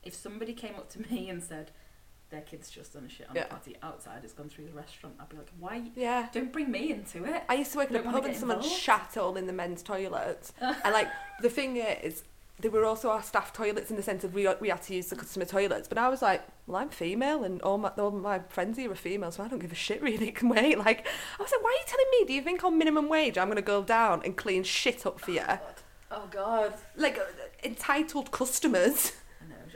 [0.03, 1.71] if somebody came up to me and said,
[2.29, 3.43] their kid's just done a shit on Yeah.
[3.43, 5.83] a party outside, has gone through the restaurant, I'd be like, why?
[5.95, 6.27] yeah.
[6.31, 7.43] Don't bring me into it.
[7.49, 10.53] I used to work in a pub and someone shat all in the men's toilets.
[10.61, 11.07] and like
[11.41, 12.23] the thing is,
[12.61, 15.07] they were also our staff toilets in the sense of we we had to use
[15.07, 15.87] the customer toilets.
[15.87, 18.95] But I was like, well, I'm female and all my all my friends here are
[18.95, 20.27] female, so I don't give a shit really.
[20.29, 20.77] It can wait.
[20.77, 21.07] Like
[21.39, 22.25] I was like, why are you telling me?
[22.27, 25.31] Do you think on minimum wage I'm gonna go down and clean shit up for
[25.31, 25.43] you?
[26.11, 26.73] Oh god.
[26.97, 27.23] Like uh,
[27.63, 29.13] entitled customers.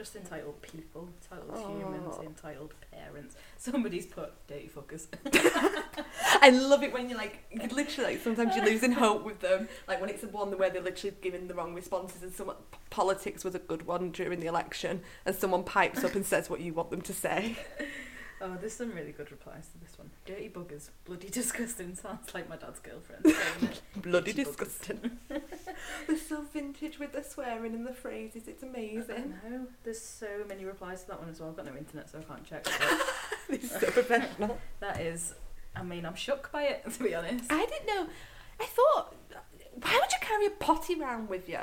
[0.03, 1.77] Just entitled people, entitled Oh.
[1.77, 3.37] humans, entitled parents.
[3.57, 5.07] Somebody's put dirty fuckers.
[6.41, 9.69] I love it when you're like, you literally, like, sometimes you're losing hope with them.
[9.87, 12.57] Like when it's the one where they're literally giving the wrong responses, and someone
[12.89, 16.59] politics was a good one during the election, and someone pipes up and says what
[16.59, 17.55] you want them to say.
[18.45, 20.09] Oh, there's some really good replies to this one.
[20.25, 21.95] Dirty buggers, bloody disgusting.
[22.01, 23.25] Sounds like my dad's girlfriend.
[23.95, 25.17] Bloody Itchy disgusting.
[25.29, 28.49] they're so vintage with the swearing and the phrases.
[28.49, 29.35] It's I amazing.
[29.49, 29.67] know.
[29.85, 31.51] There's so many replies to that one as well.
[31.51, 32.65] I've got no internet, so I can't check.
[32.65, 33.01] But
[33.47, 34.59] this is so professional.
[34.81, 35.35] that is,
[35.73, 37.49] I mean, I'm shook by it to be honest.
[37.49, 38.07] I didn't know.
[38.59, 39.15] I thought,
[39.81, 41.59] why would you carry a potty round with you?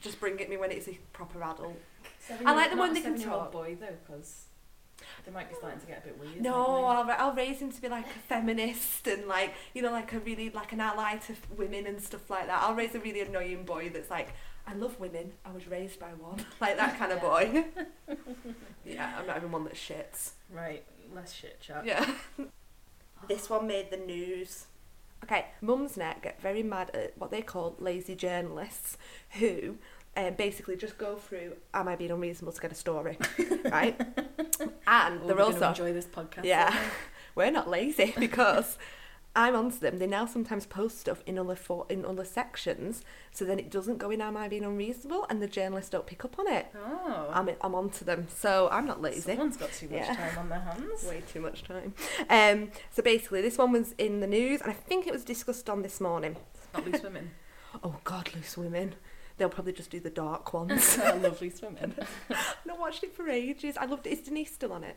[0.00, 1.76] Just bring it me when it's a proper adult.
[2.46, 3.52] I like the one a that can seven-year-old talk.
[3.52, 4.44] boy though, because
[5.24, 6.40] they might be starting to get a bit weird.
[6.40, 10.12] No, I'll, I'll raise him to be like a feminist and like you know like
[10.12, 12.62] a really like an ally to women and stuff like that.
[12.62, 14.34] I'll raise a really annoying boy that's like
[14.66, 15.32] I love women.
[15.44, 17.66] I was raised by one, like that kind of boy.
[18.84, 20.32] yeah, I'm not even one that shits.
[20.50, 20.84] Right,
[21.14, 21.84] less shit chat.
[21.84, 22.08] Yeah.
[23.28, 24.66] this one made the news.
[25.22, 28.98] Okay, Mumsnet get very mad at what they call lazy journalists
[29.38, 29.78] who
[30.16, 33.18] um, basically just go through, am I being unreasonable to get a story?
[33.64, 33.98] right?
[34.86, 36.44] And Oh, they're also, enjoy this podcast.
[36.44, 36.74] yeah,
[37.34, 38.78] we're not lazy because
[39.36, 39.98] I'm onto them.
[39.98, 43.98] They now sometimes post stuff in other for, in other sections, so then it doesn't
[43.98, 44.20] go in.
[44.20, 45.26] Am I being unreasonable?
[45.28, 46.66] And the journalists don't pick up on it.
[46.76, 49.32] Oh, I'm I'm onto them, so I'm not lazy.
[49.32, 50.14] someone's got too much Yeah.
[50.14, 51.04] time on their hands.
[51.08, 51.94] Way too much time.
[52.30, 55.68] Um, so basically, this one was in the news, and I think it was discussed
[55.68, 56.36] on this morning.
[56.72, 57.32] Not loose women.
[57.82, 58.94] Oh God, loose women.
[59.36, 60.96] They'll probably just do the dark ones.
[60.98, 61.94] Lovely love loose women.
[62.30, 63.76] I've not watched it for ages.
[63.76, 64.10] I loved it.
[64.12, 64.96] Is Denise still on it?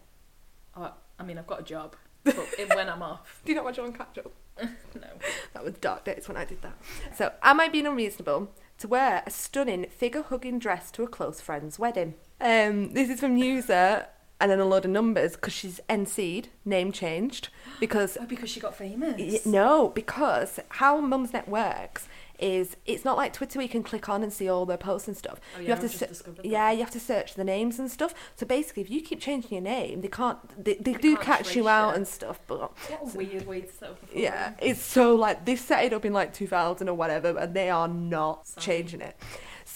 [0.75, 2.35] Oh, I mean, I've got a job, but
[2.75, 4.31] when I'm off, Do you not watch it on catch up?
[4.59, 5.07] no.
[5.53, 6.75] That was dark days when I did that.
[7.15, 11.41] So, am I being unreasonable to wear a stunning figure hugging dress to a close
[11.41, 12.13] friend's wedding?
[12.39, 14.05] Um, this is from user
[14.39, 18.59] and then a load of numbers because she's NC'd, name changed, because Oh, because she
[18.59, 19.15] got famous.
[19.19, 22.07] Y- No, because how Mumsnet works
[22.39, 25.07] is it's not like Twitter where you can click on and see all their posts
[25.07, 25.39] and stuff.
[25.57, 28.13] Oh, you have to I've se- yeah, you have to search the names and stuff.
[28.35, 30.37] So basically, if you keep changing your name, they can't.
[30.63, 31.95] They, they, do can't catch you out you.
[31.95, 35.55] and stuff, but What a weird way to set up yeah, it's so like they
[35.55, 38.65] set it up in like 2000 or whatever, and they are not Sorry.
[38.65, 39.15] changing it.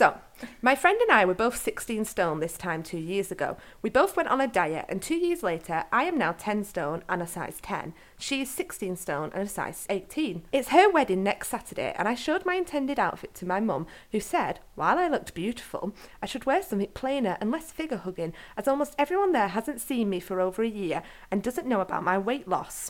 [0.02, 0.18] So,
[0.64, 3.58] my friend and I were both 16 stone this time two years ago.
[3.84, 7.04] We both went on a diet, and two years later, I am now 10 stone
[7.08, 7.94] and a size 10.
[8.18, 10.42] She is 16 stone and a size 18.
[10.52, 14.20] It's her wedding next Saturday, and I showed my intended outfit to my mum, who
[14.20, 18.68] said, while I looked beautiful, I should wear something plainer and less figure hugging, as
[18.68, 22.18] almost everyone there hasn't seen me for over a year and doesn't know about my
[22.18, 22.90] weight loss.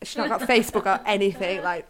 [0.00, 1.88] She's not got Facebook or anything, like.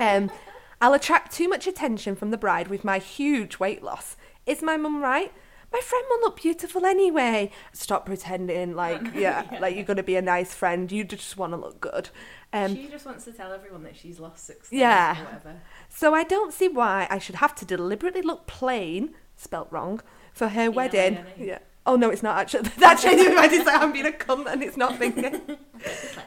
[0.00, 0.32] Um,
[0.80, 4.16] I'll attract too much attention from the bride with my huge weight loss.
[4.46, 5.32] Is my mum right?
[5.72, 7.50] My friend will look beautiful anyway.
[7.72, 9.58] Stop pretending like yeah, Yeah.
[9.58, 10.90] like you're gonna be a nice friend.
[10.92, 12.10] You just want to look good.
[12.52, 14.68] Um, she just wants to tell everyone that she's lost six.
[14.70, 15.20] Yeah.
[15.20, 15.56] Or whatever.
[15.88, 20.00] so I don't see why I should have to deliberately look plain, spelt wrong,
[20.32, 21.18] for her wedding.
[21.36, 21.58] Yeah.
[21.84, 22.68] Oh no, it's not actually.
[22.78, 23.66] That changes my mind.
[23.66, 25.40] Like I'm being a cunt and it's not thinking.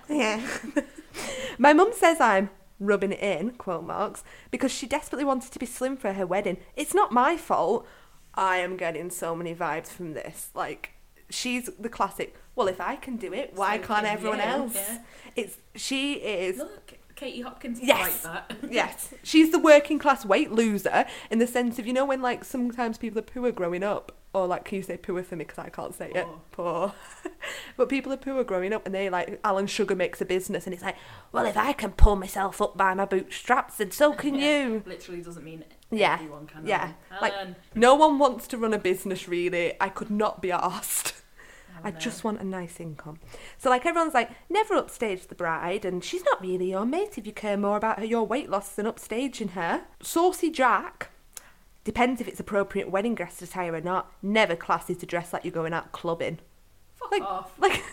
[0.09, 0.45] Yeah.
[1.57, 5.65] My mum says I'm rubbing it in, quote marks, because she desperately wanted to be
[5.65, 6.57] slim for her wedding.
[6.75, 7.85] It's not my fault.
[8.35, 10.49] I am getting so many vibes from this.
[10.53, 10.91] Like,
[11.29, 14.43] she's the classic, well, if I can do it, why So can't can everyone you,
[14.45, 14.75] else?
[14.75, 14.99] yeah.
[15.35, 18.25] It's She is Look, Katie Hopkins Yes.
[18.69, 22.45] yes, she's the working class weight loser in the sense of you know when like
[22.45, 25.59] sometimes people are poor growing up, or like can you say poor for me because
[25.59, 26.39] I can't say it oh.
[26.51, 26.93] poor,
[27.77, 30.73] but people are poor growing up and they like Alan Sugar makes a business and
[30.73, 30.95] it's like
[31.33, 34.63] well if I can pull myself up by my bootstraps then so can Yeah.
[34.67, 34.83] you.
[34.85, 36.13] Literally doesn't mean Yeah.
[36.13, 36.65] everyone can.
[36.65, 36.93] Yeah.
[37.21, 37.33] Like-
[37.75, 39.73] No one wants to run a business really.
[39.81, 41.15] I could not be asked.
[41.83, 43.19] I just want a nice income.
[43.57, 47.25] So like everyone's like, never upstage the bride, and she's not really your mate if
[47.25, 49.83] you care more about her your weight loss than upstaging her.
[50.01, 51.09] Saucy Jack.
[51.83, 54.11] Depends if it's appropriate wedding dress attire or not.
[54.21, 56.39] Never classy to dress like you're going out clubbing.
[56.95, 57.51] Fuck like- off.
[57.59, 57.83] Like,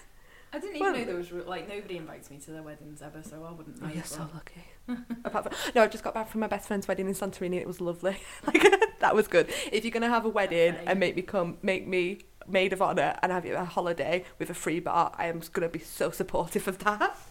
[0.52, 3.22] I didn't well- even know there was like nobody invites me to their weddings ever,
[3.22, 3.78] so I wouldn't.
[3.82, 4.64] oh, know you're as so lucky.
[5.24, 7.46] Apart from, no, I just got back from my best friend's wedding in Santorini.
[7.46, 8.16] and It was lovely.
[8.46, 8.62] Like
[9.00, 9.48] that was good.
[9.72, 10.84] If you're gonna have a wedding Okay.
[10.86, 14.50] and make me come, make me maid of honor and have you a holiday with
[14.50, 17.16] a free bar, I am gonna be so supportive of that.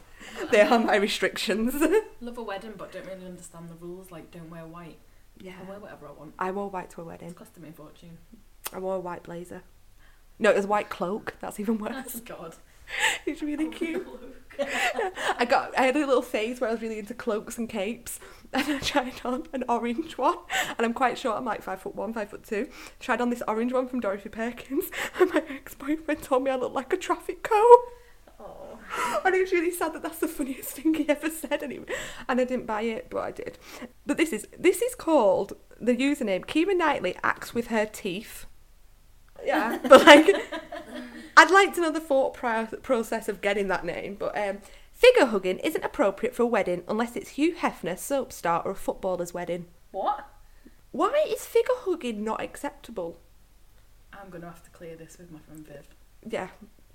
[0.52, 1.76] They are my restrictions.
[2.22, 4.10] Love a wedding, but don't really understand the rules.
[4.12, 4.98] Like, don't wear white.
[5.40, 5.54] yeah.
[5.62, 6.34] I'll wear whatever I want.
[6.40, 7.34] I wore white to a It's wedding.
[7.36, 8.18] costing me a fortune.
[8.74, 9.62] I wore a white blazer.
[10.40, 11.36] No, it was a white cloak.
[11.40, 12.20] That's even worse.
[12.22, 12.56] God.
[13.26, 14.06] It's really cute.
[15.40, 15.78] I got.
[15.78, 18.20] I had a little phase where I was really into cloaks and capes,
[18.68, 20.38] and I tried on an orange one.
[20.78, 21.38] And I'm quite short.
[21.38, 22.70] I'm like five foot one, five foot two.
[23.02, 24.86] Tried on this orange one from Dorothy Perkins,
[25.20, 27.78] and my ex-boyfriend told me I looked like a traffic cone.
[28.40, 28.80] Oh.
[29.26, 31.64] And it's really sad that that's the funniest thing he ever said.
[31.64, 31.88] Anyway,
[32.30, 33.58] and I didn't buy it, but I did.
[34.06, 36.46] But this is this is called the username.
[36.46, 38.46] Keira Knightley acts with her teeth.
[39.44, 40.30] Yeah, but like,
[41.38, 44.16] I'd like to know the thought process of getting that name.
[44.16, 44.60] But um,
[44.96, 48.76] figure hugging isn't appropriate for a wedding unless it's Hugh Hefner, soap star, or a
[48.76, 49.68] footballer's wedding.
[49.92, 50.28] What?
[50.92, 53.20] Why is figure hugging not acceptable?
[54.14, 55.88] I'm gonna have to clear this with my friend Viv.
[56.28, 56.48] Yeah.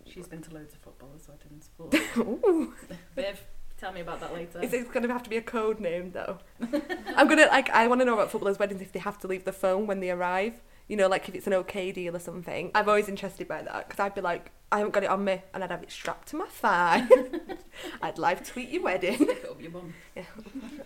[0.06, 1.70] She's been to loads of footballers' weddings.
[1.78, 2.74] But Ooh.
[3.14, 3.44] Viv,
[3.78, 4.60] tell me about that later.
[4.60, 6.38] Is it going to have to be a code name though?
[7.16, 7.70] I'm gonna like.
[7.70, 10.00] I want to know about footballers' weddings if they have to leave the phone when
[10.00, 10.60] they arrive.
[10.90, 12.72] You know, like if it's an okay deal or something.
[12.74, 15.40] I'm always interested by that because I'd be like, I haven't got it on me,
[15.54, 17.06] and I'd have it strapped to my thigh.
[18.02, 19.16] I'd live tweet your wedding.
[19.16, 19.94] Stick it up your bum.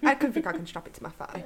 [0.03, 1.45] I can think I can strap it to my thigh.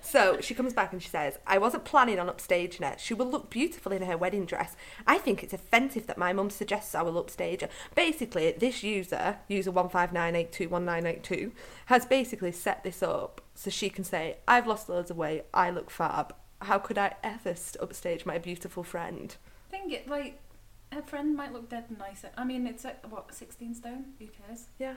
[0.00, 2.96] So she comes back and she says, I wasn't planning on upstaging her.
[2.98, 4.76] She will look beautiful in her wedding dress.
[5.06, 7.68] I think it's offensive that my mum suggests I will upstage her.
[7.94, 11.52] Basically, this user, user 159821982,
[11.86, 15.70] has basically set this up so she can say, I've lost loads of weight, I
[15.70, 16.34] look fab.
[16.62, 19.34] How could I ever st- upstage my beautiful friend?
[19.68, 20.38] I think it like
[20.92, 22.30] her friend might look dead nicer.
[22.36, 24.04] I mean, it's like, what 16 stone.
[24.18, 24.66] Who cares?
[24.78, 24.94] Yeah.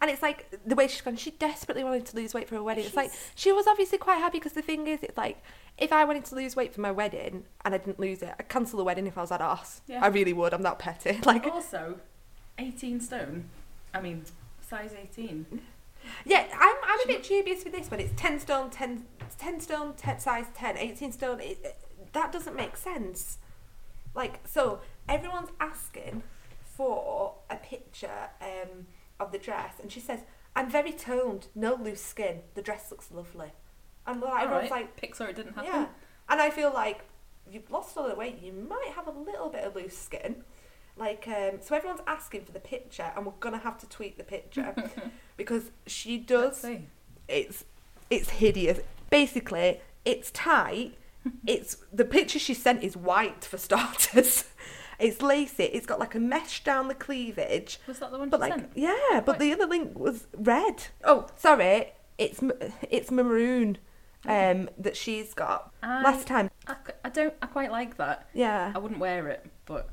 [0.00, 2.62] And it's like the way she's gone, she desperately wanted to lose weight for her
[2.62, 2.84] wedding.
[2.86, 5.42] It's like, She's- she was obviously quite happy because the thing is, it's like,
[5.78, 8.48] if I wanted to lose weight for my wedding and I didn't lose it, I'd
[8.48, 9.80] cancel the wedding if I was that ass.
[9.86, 10.02] Yeah.
[10.02, 10.54] I really would.
[10.54, 11.18] I'm that petty.
[11.26, 11.98] Like, also,
[12.58, 13.48] 18 stone.
[13.94, 14.24] I mean,
[14.60, 15.60] size 18.
[16.24, 18.00] Yeah, I'm, I'm a bit dubious with this one.
[18.00, 19.04] It's 10 stone, 10,
[19.38, 21.40] 10 stone, 10, size 10, 18 stone.
[21.40, 21.76] It, it-
[22.12, 23.38] that doesn't make sense.
[24.14, 26.22] Like, so everyone's asking
[26.62, 28.86] for a picture um,
[29.18, 30.20] of the dress, and she says,
[30.54, 32.40] I'm very toned, no loose skin.
[32.54, 33.52] The dress looks lovely.
[34.06, 35.70] And like, everyone's Alright, like, pics or, it didn't happen.
[35.72, 35.86] Yeah,
[36.28, 37.04] and I feel like
[37.50, 38.42] you've lost all the weight.
[38.42, 40.44] You might have a little bit of loose skin.
[40.96, 44.24] Like, um, so everyone's asking for the picture, and we're gonna have to tweet the
[44.24, 44.74] picture
[45.36, 46.64] because she does.
[47.28, 47.64] It's
[48.10, 48.80] it's hideous.
[49.10, 50.96] Basically, it's tight.
[51.46, 54.44] it's the picture she sent is white for starters.
[54.98, 55.64] it's lacy.
[55.64, 57.78] It's got like a mesh down the cleavage.
[57.86, 58.70] Was that the one But she like, sent?
[58.74, 60.84] yeah, but the other link was red.
[61.04, 62.40] Oh, sorry, it's
[62.90, 63.78] it's maroon.
[64.24, 66.48] Um, that she's got I, last time.
[67.04, 67.34] I don't.
[67.42, 68.28] I quite like that.
[68.32, 69.88] Yeah, I wouldn't wear it, but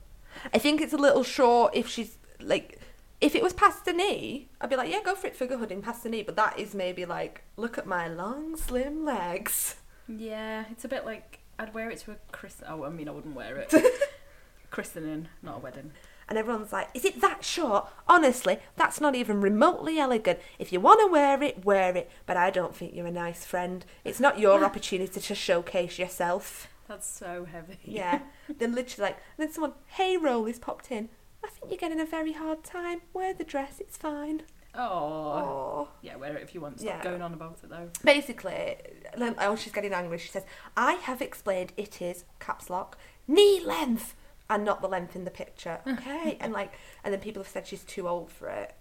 [0.54, 1.76] I think it's a little short.
[1.76, 2.80] If she's like,
[3.22, 5.82] if it was past the knee, I'd be like, yeah, go for it, figure hooding
[5.82, 6.24] past the knee.
[6.24, 9.76] But that is maybe like, look at my long, slim legs.
[10.08, 12.68] yeah, it's a bit like I'd wear it to a christen.
[12.70, 13.74] Oh, I mean, I wouldn't wear it.
[14.72, 15.92] Christening, not a wedding.
[16.30, 17.90] And everyone's like, is it that short?
[18.08, 20.40] Honestly, that's not even remotely elegant.
[20.60, 22.10] If you want to wear it, wear it.
[22.28, 23.84] But I don't think you're a nice friend.
[24.06, 26.70] It's not your opportunity to showcase yourself.
[26.90, 27.78] That's so heavy.
[27.86, 28.20] Yeah.
[28.58, 31.08] then literally like, then someone, hey, Rolly's popped in.
[31.46, 33.02] I think you're getting a very hard time.
[33.14, 34.42] Wear the dress, it's fine.
[34.74, 34.82] Oh.
[34.82, 35.88] Oh.
[36.02, 36.80] Yeah, wear it if you want.
[36.80, 37.04] Stop Yeah.
[37.04, 37.90] going on about it though.
[38.04, 38.76] Basically,
[39.16, 40.18] then- oh, she's getting angry.
[40.18, 40.44] She says,
[40.76, 42.98] I have explained it is, caps lock,
[43.28, 44.16] knee length,
[44.50, 45.80] and not the length in the picture.
[45.88, 46.38] Okay?
[46.42, 46.74] and like,
[47.04, 48.74] and then people have said she's too old for it.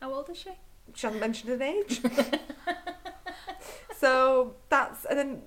[0.00, 0.50] How old is she?
[0.94, 2.00] She hasn't mentioned an age.
[3.96, 5.42] so that's, and then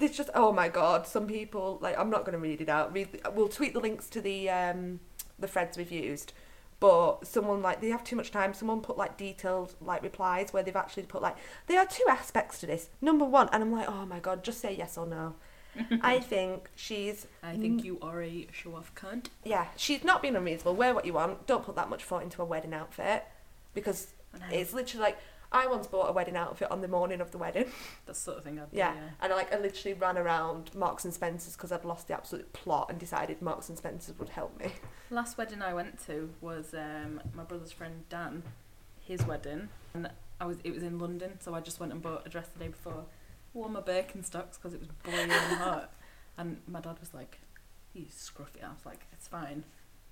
[0.00, 2.92] there's just, oh my god, some people, like, I'm not going to read it out.
[2.92, 5.00] Read, we'll tweet the links to the, um,
[5.38, 6.32] the threads we've used.
[6.80, 8.54] But someone like they have too much time.
[8.54, 11.36] Someone put like detailed like replies where they've actually put like
[11.66, 12.88] there are two aspects to this.
[13.02, 15.34] Number one, and I'm like, oh my god, just say yes or no.
[16.00, 19.26] I think she's I think you are a show-off cunt.
[19.44, 20.74] yeah, she's not being unreasonable.
[20.74, 21.46] Wear what you want.
[21.46, 23.24] Don't put that much thought into a wedding outfit
[23.74, 24.14] because
[24.50, 25.18] it's literally like
[25.52, 27.64] I once bought a wedding outfit on the morning of the wedding.
[28.06, 29.00] That's the sort of thing I'd do, Yeah, yeah.
[29.20, 32.52] and I like I literally ran around Marks and Spencers because I'd lost the absolute
[32.52, 34.72] plot and decided Marks and Spencers would help me.
[35.10, 38.44] Last wedding I went to was um, my brother's friend Dan,
[39.00, 40.08] his wedding, and
[40.40, 42.60] I was it was in London, so I just went and bought a dress the
[42.60, 43.04] day before,
[43.52, 45.92] wore my Birkenstocks because it was boiling hot,
[46.38, 47.40] and my dad was like,
[47.92, 49.64] "You scruffy." I was like, "It's fine."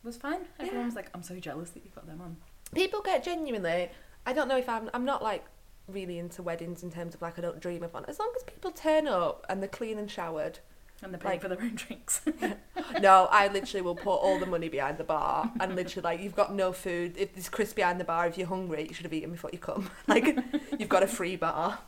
[0.03, 0.40] It was fine.
[0.59, 0.85] Everyone Yeah.
[0.87, 2.37] was like, "I'm so jealous that you've got them on."
[2.74, 3.90] People get genuinely.
[4.29, 4.91] I don't know if I'm.
[4.93, 5.43] I'm not like
[5.87, 8.05] really into weddings in terms of like I don't dream of one.
[8.09, 10.59] As long as people turn up and they're clean and showered.
[11.01, 12.21] And they're paying Like- for their own drinks.
[13.01, 16.35] No, I literally will put all the money behind the bar and literally like you've
[16.35, 17.14] got no food.
[17.17, 19.59] If there's crisp behind the bar, if you're hungry, you should have eaten before you
[19.59, 19.91] come.
[20.07, 20.27] Like
[20.79, 21.79] you've got a free bar.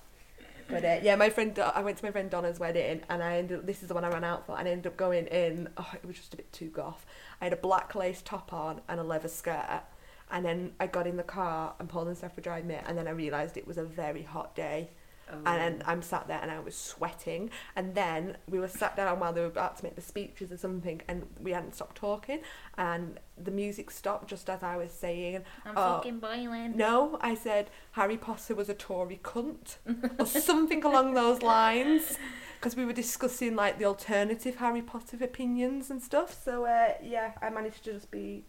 [0.69, 3.59] But uh, yeah, my friend, I went to my friend Donna's wedding, and I ended.
[3.59, 5.69] Up, this is the one I ran out for, and I ended up going in.
[5.77, 7.05] Oh, it was just a bit too goth.
[7.41, 9.83] I had a black lace top on and a leather skirt,
[10.31, 12.97] and then I got in the car, and Paul and Steph were driving me, and
[12.97, 14.91] then I realised it was a very hot day,
[15.33, 15.37] Oh.
[15.47, 17.51] and then I'm sat there and I was sweating.
[17.77, 20.57] And then we were sat down while they were about to make the speeches or
[20.57, 22.41] something, and we hadn't stopped talking.
[22.77, 26.77] And the music stopped just as I was saying, I'm oh, fucking boiling.
[26.77, 29.77] "No," I said Harry Potter was a Tory cunt,
[30.19, 32.19] or something along those lines.
[32.61, 36.39] Because we were discussing like the alternative Harry Potter opinions and stuff.
[36.45, 38.45] So uh, yeah, I managed to just be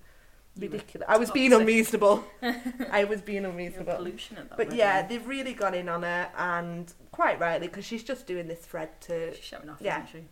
[0.58, 1.06] ridiculous.
[1.10, 2.24] I was being unreasonable.
[2.92, 3.96] I was being unreasonable.
[3.96, 7.86] pollution at that But yeah, they've really gone in on her, and quite rightly, because
[7.86, 9.34] she's just doing this thread to.
[9.36, 10.04] She's showing off, yeah.
[10.06, 10.26] isn't she?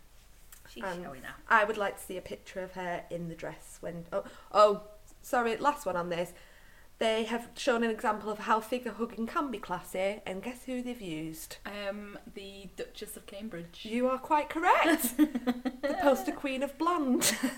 [0.74, 1.34] She's Um, showing off.
[1.48, 4.04] I would like to see a picture of her in the dress when.
[4.12, 4.82] Oh, oh,
[5.22, 6.32] sorry, last one on this.
[7.00, 10.82] They have shown an example of how figure hugging can be classy, and guess who
[10.82, 11.56] they've used?
[11.64, 13.86] Um, the Duchess of Cambridge.
[13.88, 15.16] You are quite correct.
[15.16, 17.34] the poster queen of blonde.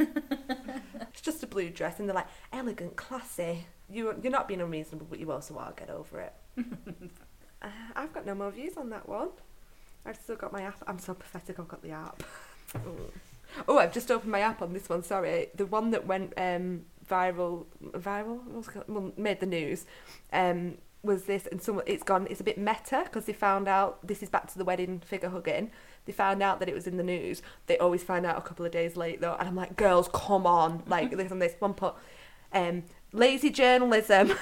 [1.10, 3.66] it's just a blue dress, and they're like elegant, classy.
[3.90, 5.72] You you're not being unreasonable, but you also are.
[5.72, 6.34] Get over it.
[7.62, 9.30] uh, I've got no more views on that one.
[10.06, 10.80] I've still got my app.
[10.86, 11.58] I'm so pathetic.
[11.58, 12.22] I've got the app.
[13.66, 15.02] oh, I've just opened my app on this one.
[15.02, 17.66] Sorry, the one that went um, viral.
[17.82, 18.42] Viral?
[18.46, 18.84] What's it called?
[18.88, 19.86] Well, made the news.
[20.32, 24.06] Um, was this and some it's gone it's a bit meta because they found out
[24.06, 25.70] this is back to the wedding figure hugging
[26.04, 28.64] they found out that it was in the news they always find out a couple
[28.64, 31.74] of days late though and i'm like girls come on like this on this one
[31.74, 31.94] put
[32.52, 34.32] um lazy journalism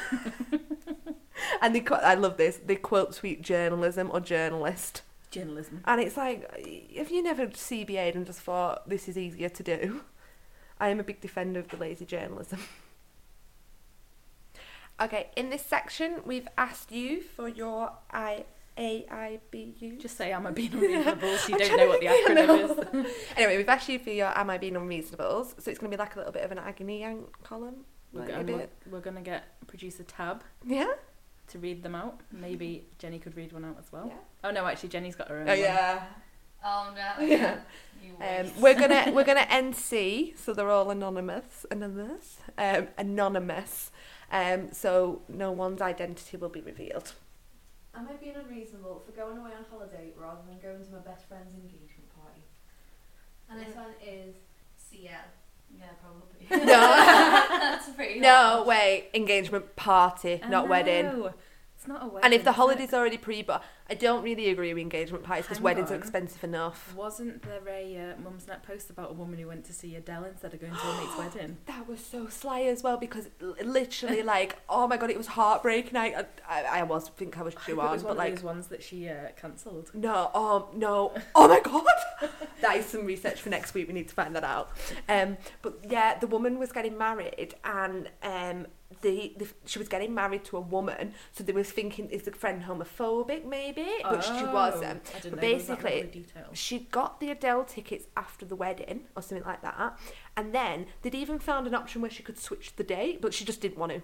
[1.62, 5.80] and they i love this they quote tweet journalism or journalist Journalism.
[5.86, 10.02] and it's like if you never cba'd and just thought this is easier to do
[10.80, 12.58] i am a big defender of the lazy journalism
[15.02, 18.44] Okay, in this section, we've asked you for your I
[18.76, 19.96] A I B U.
[19.96, 23.12] Just say I'm a being unreasonable so you don't know what the acronym is.
[23.34, 25.98] Anyway, we've asked you for your Am I Being unreasonable, So it's going to be
[25.98, 27.86] like a little bit of an agony yank column.
[28.12, 30.92] We're, Like gonna, we're gonna get producer Tab Yeah?
[31.48, 32.20] to read them out.
[32.30, 34.04] Maybe Jenny could read one out as well.
[34.08, 34.14] Yeah.
[34.44, 35.48] Oh no, actually Jenny's got her own.
[35.48, 35.58] Oh, one.
[35.60, 36.02] yeah.
[36.64, 37.26] Oh no.
[37.26, 37.58] Yeah.
[38.40, 43.90] Um, we're gonna we're gonna NC, so they're all anonymous, anonymous, um, anonymous.
[44.32, 47.12] Um, so no one's identity will be revealed.
[47.94, 51.28] Am I being unreasonable for going away on holiday rather than going to my best
[51.28, 52.40] friend's engagement party?
[53.50, 54.34] And this one is
[54.78, 55.10] CL.
[55.78, 56.66] Yeah, probably.
[56.66, 56.66] No.
[57.60, 58.66] That's pretty No, harsh.
[58.66, 61.04] wait, engagement party, not wedding.
[61.04, 61.36] No, It's
[61.90, 62.20] not a wedding.
[62.24, 65.58] And if the holiday's already pre, but I don't really agree with engagement parties because
[65.58, 66.00] Hang weddings are on.
[66.00, 66.94] expensive enough.
[66.96, 70.54] Wasn't there a uh, Mumsnet post about a woman who went to see Adele instead
[70.54, 71.56] of going to her mate's wedding?
[71.66, 75.26] That was so sly as well because l- literally, like, oh my god, it was
[75.28, 75.96] heartbreaking.
[75.96, 78.34] I, I, I was think I was it due was on, one but of like,
[78.36, 79.90] those ones that she uh, cancelled.
[79.92, 82.30] No, oh no, oh my god,
[82.60, 83.88] that is some research for next week.
[83.88, 84.70] We need to find that out.
[85.08, 88.66] Um, but yeah, the woman was getting married, and um,
[89.02, 89.34] the,
[89.66, 93.44] she was getting married to a woman, so they was thinking is the friend homophobic
[93.44, 95.04] maybe, but she Oh, wasn't.
[95.04, 96.48] But know there that basically, level of detail.
[96.52, 99.98] She got the Adele tickets after the wedding or something like that,
[100.36, 103.44] and then they'd even found an option where she could switch the date, but she
[103.44, 104.02] just didn't want to.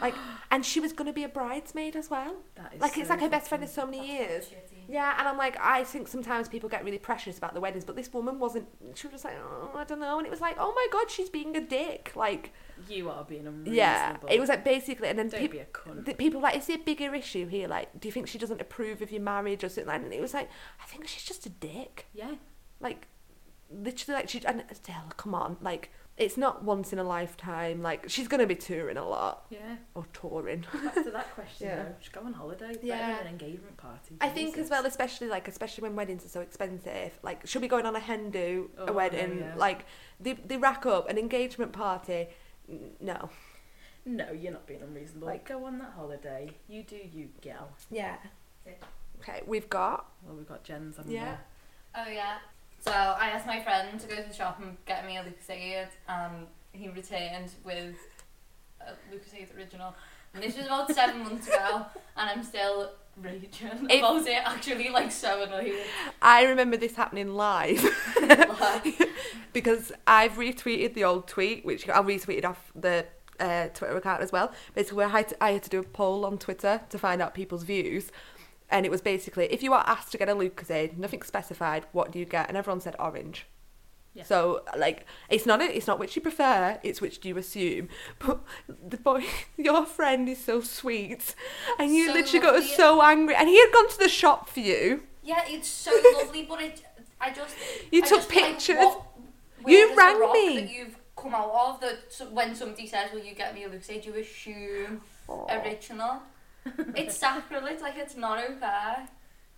[0.00, 0.14] Like,
[0.50, 2.36] and she was going to be a bridesmaid as well.
[2.54, 4.48] That is Like, it's like her best friend fucking- so many years.
[4.88, 7.96] Yeah, and I'm like, I think sometimes people get really precious about the weddings, but
[7.96, 8.66] this woman wasn't.
[8.94, 11.10] She was just like, oh, I don't know, and it was like, oh my god,
[11.10, 12.12] she's being a dick.
[12.14, 12.52] Like,
[12.88, 13.72] You are being unreasonable.
[13.74, 16.04] yeah, it was like basically, and then Don't peop be a cunt.
[16.06, 17.68] the people were like, is there a bigger issue here?
[17.68, 19.86] Like, do you think she doesn't approve of your marriage or something?
[19.88, 20.02] like?
[20.02, 20.48] And it was like,
[20.82, 22.06] I think she's just a dick.
[22.14, 22.34] yeah.
[22.80, 23.06] Like,
[23.70, 25.90] literally, like she and Adele, come on, like.
[26.20, 27.80] It's not once in a lifetime.
[27.82, 29.76] Like she's gonna be touring a lot Yeah.
[29.94, 30.66] or touring.
[30.84, 31.76] Back to that question Yeah.
[31.82, 31.94] though.
[31.98, 32.76] Just go on holiday.
[32.82, 32.98] Yeah.
[33.08, 33.20] Yeah.
[33.22, 34.16] An engagement party.
[34.20, 37.18] I think as well, especially like especially when weddings are so expensive.
[37.22, 39.38] Like, she'll be going on a hen do Oh, a wedding.
[39.38, 39.54] yeah.
[39.56, 39.86] Like,
[40.20, 42.28] they they rack up an engagement party.
[43.00, 43.30] No.
[44.04, 45.26] No, you're not being unreasonable.
[45.28, 46.50] Like- go on that holiday.
[46.68, 47.70] You do you, gal.
[47.90, 48.16] Yeah.
[49.20, 50.06] Okay, we've got.
[50.22, 51.24] Well, we've got Jen's on Yeah.
[51.24, 51.40] there.
[51.96, 52.38] Oh yeah.
[52.80, 55.88] So I asked my friend to go to the shop and get me a Lucozade,
[56.08, 57.94] and he returned with
[58.80, 59.94] a Lucozade original.
[60.34, 63.50] And this was about seven months ago, and I'm still raging
[63.88, 64.42] If- about it.
[64.44, 65.74] Actually, like so annoyed.
[66.22, 67.84] I remember this happening live
[68.22, 68.98] Like,
[69.52, 73.06] because I've retweeted the old tweet, which I retweeted off the
[73.38, 74.52] uh, Twitter account as well.
[74.74, 77.34] Basically, where I to, I had to do a poll on Twitter to find out
[77.34, 78.10] people's views.
[78.70, 82.12] And it was basically, if you are asked to get a Lucozade, nothing specified, what
[82.12, 82.48] do you get?
[82.48, 83.46] And everyone said orange.
[84.14, 84.24] Yeah.
[84.24, 87.88] So like it's not it's not which you prefer, it's which do you assume.
[88.18, 89.24] But the boy,
[89.56, 91.34] your friend is so sweet,
[91.78, 94.60] and you So literally got so angry, and he had gone to the shop for
[94.60, 95.04] you.
[95.22, 96.82] yeah, it's so lovely, but it.
[97.20, 97.54] I just.
[97.92, 98.76] You I took just like, pictures.
[98.78, 99.02] what-
[99.66, 100.60] You where does the rang me.
[100.60, 104.06] That you've come out of that when somebody says, "Will you get me a Lucozade?"
[104.06, 105.02] You assume
[105.48, 106.22] original.
[106.94, 107.80] It's sacrilege.
[107.80, 109.06] Like it's not okay.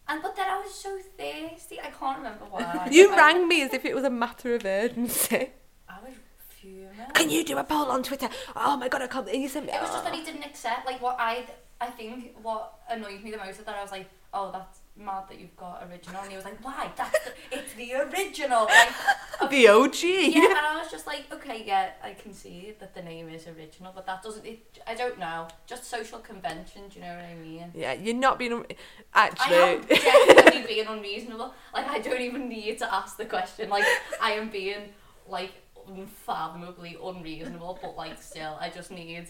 [0.08, 1.80] And but then I was so thirsty.
[1.80, 2.88] I can't remember why.
[2.90, 5.50] You I, rang me as if it was a matter of urgency.
[5.88, 6.14] I was
[6.48, 6.90] fuming.
[7.14, 8.28] Can you do a poll on Twitter?
[8.56, 9.28] Oh my god, I can't.
[9.28, 9.72] And you sent me.
[9.72, 10.86] It was just that he didn't accept.
[10.86, 11.46] Like what I,
[11.80, 15.24] I think what annoyed me the most is that I was like, "Oh, that's mad
[15.28, 16.90] that you've got original," and he was like, "Why?
[16.96, 18.90] That's the, it's the original." Like,
[19.50, 19.94] the OG.
[20.02, 23.46] yeah, and I was just like, okay, yeah, I can see that the name is
[23.46, 24.44] original, but that doesn't.
[24.46, 25.48] It, I don't know.
[25.66, 26.82] Just social convention.
[26.88, 27.70] Do you know what I mean?
[27.74, 28.66] Yeah, you're not being un-
[29.14, 29.56] I actually.
[29.56, 31.54] am genuinely being unreasonable.
[31.74, 33.68] Like I don't even need to ask the question.
[33.70, 33.84] Like
[34.20, 34.90] I am being
[35.28, 35.52] like
[35.88, 39.26] unfathomably unreasonable, but like still, I just need.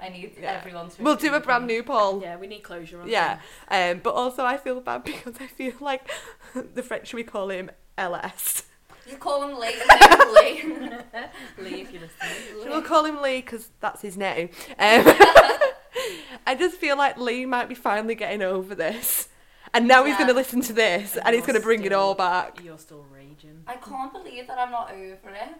[0.00, 0.52] I need Yeah.
[0.52, 1.02] everyone to.
[1.02, 1.74] we'll do a brand me.
[1.74, 2.20] new poll.
[2.20, 5.74] Yeah, we need closure on Yeah, um, but also I feel bad because I feel
[5.80, 6.10] like
[6.74, 8.64] the French we call him LS.
[9.08, 9.74] You call him Lee.
[10.34, 10.62] Lee.
[11.62, 12.70] Lee, if you're listening.
[12.70, 14.48] We'll call him Lee because that's his name.
[14.78, 15.04] Um,
[16.46, 19.28] I just feel like Lee might be finally getting over this,
[19.74, 22.14] and now he's going to listen to this, and, he's going to bring it all
[22.14, 22.62] back.
[22.64, 23.62] You're still raging.
[23.66, 25.54] I can't believe that I'm not over it.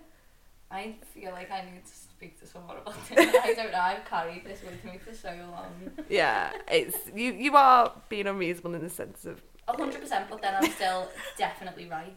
[0.70, 1.92] I feel like I need to
[2.24, 3.18] speak to someone about it.
[3.44, 3.78] I don't know.
[3.80, 5.90] I've carried this with me for so long.
[6.08, 7.32] Yeah, it's you.
[7.32, 9.42] You are being unreasonable in the sense of.
[9.68, 11.08] A hundred percent, but then I'm still
[11.38, 12.14] definitely right.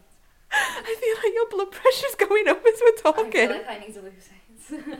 [0.50, 3.50] I feel like your blood pressure's going up as we're I feel talking.
[3.50, 4.28] like I need to lose
[4.70, 4.98] it.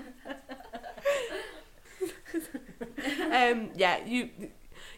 [3.52, 4.30] um, yeah, you.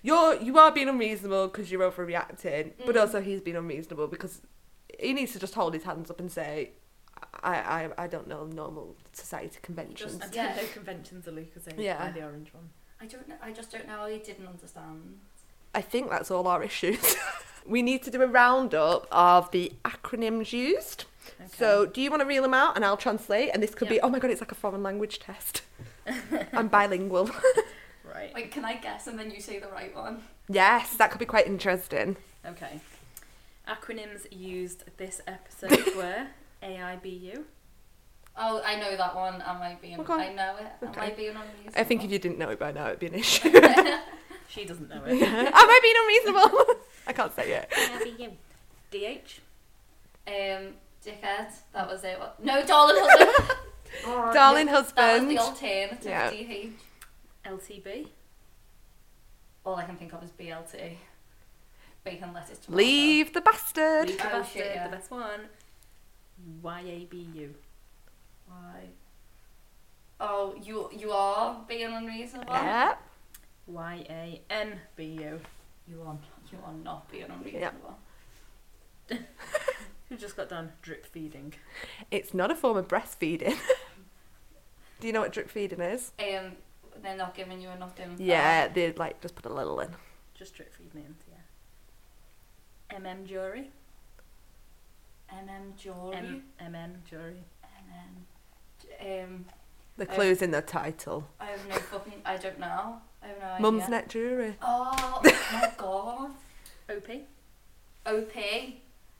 [0.02, 3.00] You're you are being unreasonable because you're overreacting, but Mhm.
[3.00, 4.40] also he's being unreasonable because
[4.98, 6.70] he needs to just hold his hands up and say,
[7.42, 10.54] "I I, I don't know normal society conventions." I don't Yeah.
[10.56, 11.98] know conventions are Lucas Yeah.
[12.04, 12.70] by the orange one.
[13.00, 13.36] I don't know.
[13.42, 14.02] I just don't know.
[14.02, 15.18] I didn't understand.
[15.74, 17.16] I think that's all our issues.
[17.66, 21.04] we need to do a roundup of the acronyms used.
[21.40, 21.48] Okay.
[21.56, 23.50] So, do you want to reel them out and I'll translate?
[23.54, 25.62] And this could be, oh my god, it's like a foreign language test.
[26.52, 27.30] I'm bilingual.
[28.04, 28.34] right.
[28.34, 30.22] Wait, can I guess and then you say the right one?
[30.48, 32.16] yes, that could be quite interesting.
[32.44, 32.80] Okay.
[33.68, 36.26] Acronyms used this episode were
[36.62, 37.42] AIBU.
[38.36, 39.42] Oh, I know that one.
[39.42, 40.00] Am I being?
[40.00, 40.12] Okay.
[40.12, 40.66] I know it.
[40.82, 41.00] Am Okay.
[41.00, 41.72] I being unreasonable?
[41.74, 43.50] I think if you didn't know it by now, it'd be an issue.
[44.48, 45.22] She doesn't know Am it.
[45.54, 45.80] I
[46.24, 46.74] being unreasonable?
[47.06, 47.70] I can't say it.
[47.70, 48.32] AIBU.
[48.90, 49.38] DH.
[50.26, 50.74] Um,
[51.06, 51.52] dickhead.
[51.72, 52.18] That was it.
[52.18, 52.42] What?
[52.44, 53.58] No, darling husband.
[54.34, 55.30] Darling That was husband.
[55.30, 55.98] the alternative.
[56.04, 56.30] Yeah.
[56.30, 56.72] DH.
[57.46, 58.08] LTB.
[59.64, 60.94] All I can think of is BLT.
[62.02, 62.76] Bacon, lettuce, tomato.
[62.82, 64.08] Leave the bastard.
[64.08, 64.88] Leave the Oh, shit, yeah.
[64.88, 65.40] the best one.
[66.62, 67.50] YABU.
[68.46, 68.88] Why?
[70.20, 72.52] Oh, you you are being unreasonable.
[72.52, 72.94] Yeah.
[73.70, 75.40] YANBU.
[75.88, 76.18] You are
[76.52, 77.98] you are not being unreasonable.
[80.08, 81.54] Who just got done drip feeding.
[82.10, 83.56] It's not a form of breastfeeding.
[85.00, 86.12] Do you know what drip feeding is?
[86.18, 86.52] Um,
[87.02, 88.22] they're not giving you enough info.
[88.22, 89.90] Yeah, they like just put a little in.
[90.34, 91.24] Just drip feeding it,
[92.90, 92.98] yeah.
[92.98, 93.70] MM jury.
[95.34, 96.16] MM jewelry.
[96.16, 97.44] M- MM jury.
[99.02, 99.24] MM.
[99.24, 99.44] Um,
[99.96, 101.28] The clues in the title.
[101.40, 102.22] I have no fucking.
[102.24, 103.00] I don't know.
[103.22, 103.86] I have no idea.
[103.88, 104.56] Mumsnet jewelry.
[104.62, 105.20] Oh
[105.52, 106.30] my god.
[106.90, 107.08] OP.
[108.06, 108.36] OP.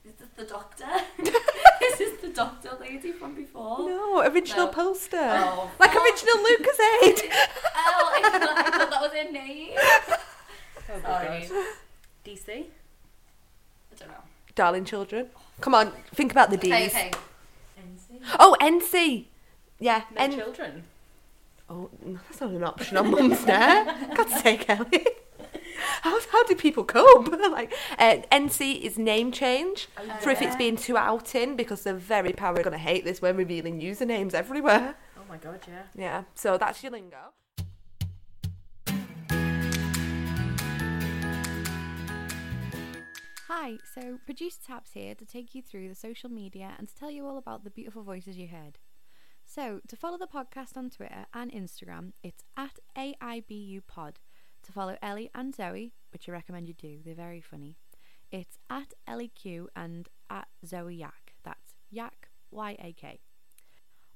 [0.03, 0.85] Is this the doctor?
[1.19, 3.77] is this the doctor lady from before?
[3.87, 4.71] No, original No.
[4.71, 5.17] poster.
[5.19, 6.03] Oh, Like fuck.
[6.03, 7.31] original Lucas Aid.
[7.83, 9.71] Oh, I thought, I thought that was her name.
[9.77, 11.47] Oh, Sorry.
[11.47, 11.65] God.
[12.25, 12.49] DC.
[12.49, 12.65] I
[13.97, 14.15] don't know.
[14.55, 15.27] Darling children.
[15.61, 16.71] Come on, think about the D's.
[16.71, 17.11] Okay, okay.
[17.79, 18.21] NC.
[18.39, 19.25] Oh, NC.
[19.79, 20.83] Yeah, No N- children.
[21.69, 24.15] Oh, no, that's not an option on Mumsnet.
[24.15, 25.07] God's sake, Ellie.
[26.01, 27.27] How, how do people cope?
[27.51, 29.87] like, uh, NC is name change
[30.19, 30.57] for if it's yeah.
[30.57, 34.95] being too outing because they're very probably going to hate this when revealing usernames everywhere.
[35.17, 35.83] Oh my god, yeah.
[35.95, 37.33] Yeah, so that's your lingo.
[43.53, 47.11] Hi, so producer Tabs here to take you through the social media and to tell
[47.11, 48.79] you all about the beautiful voices you heard.
[49.43, 54.13] So, to follow the podcast on Twitter and Instagram, it's at AIBUPod.
[54.63, 57.75] To follow Ellie and Zoe, which I recommend you do, they're very funny,
[58.31, 61.33] it's at LEQ and at Zoe Yak.
[61.43, 63.19] That's Yak, Y A K.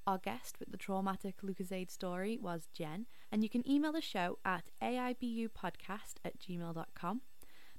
[0.08, 4.38] Our guest with the traumatic Lucozade story was Jen, and you can email the show
[4.46, 7.22] at AIBUpodcast at gmail.com.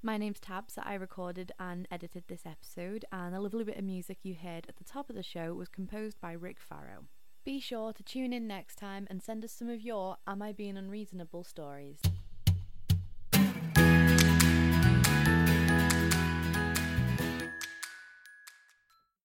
[0.02, 0.78] My name's Tabs.
[0.80, 4.76] I recorded and edited this episode, and the lovely bit of music you heard at
[4.76, 7.06] the top of the show was composed by Rick Farrow.
[7.44, 10.52] Be sure to tune in next time and send us some of your Am I
[10.52, 11.98] Being Unreasonable stories.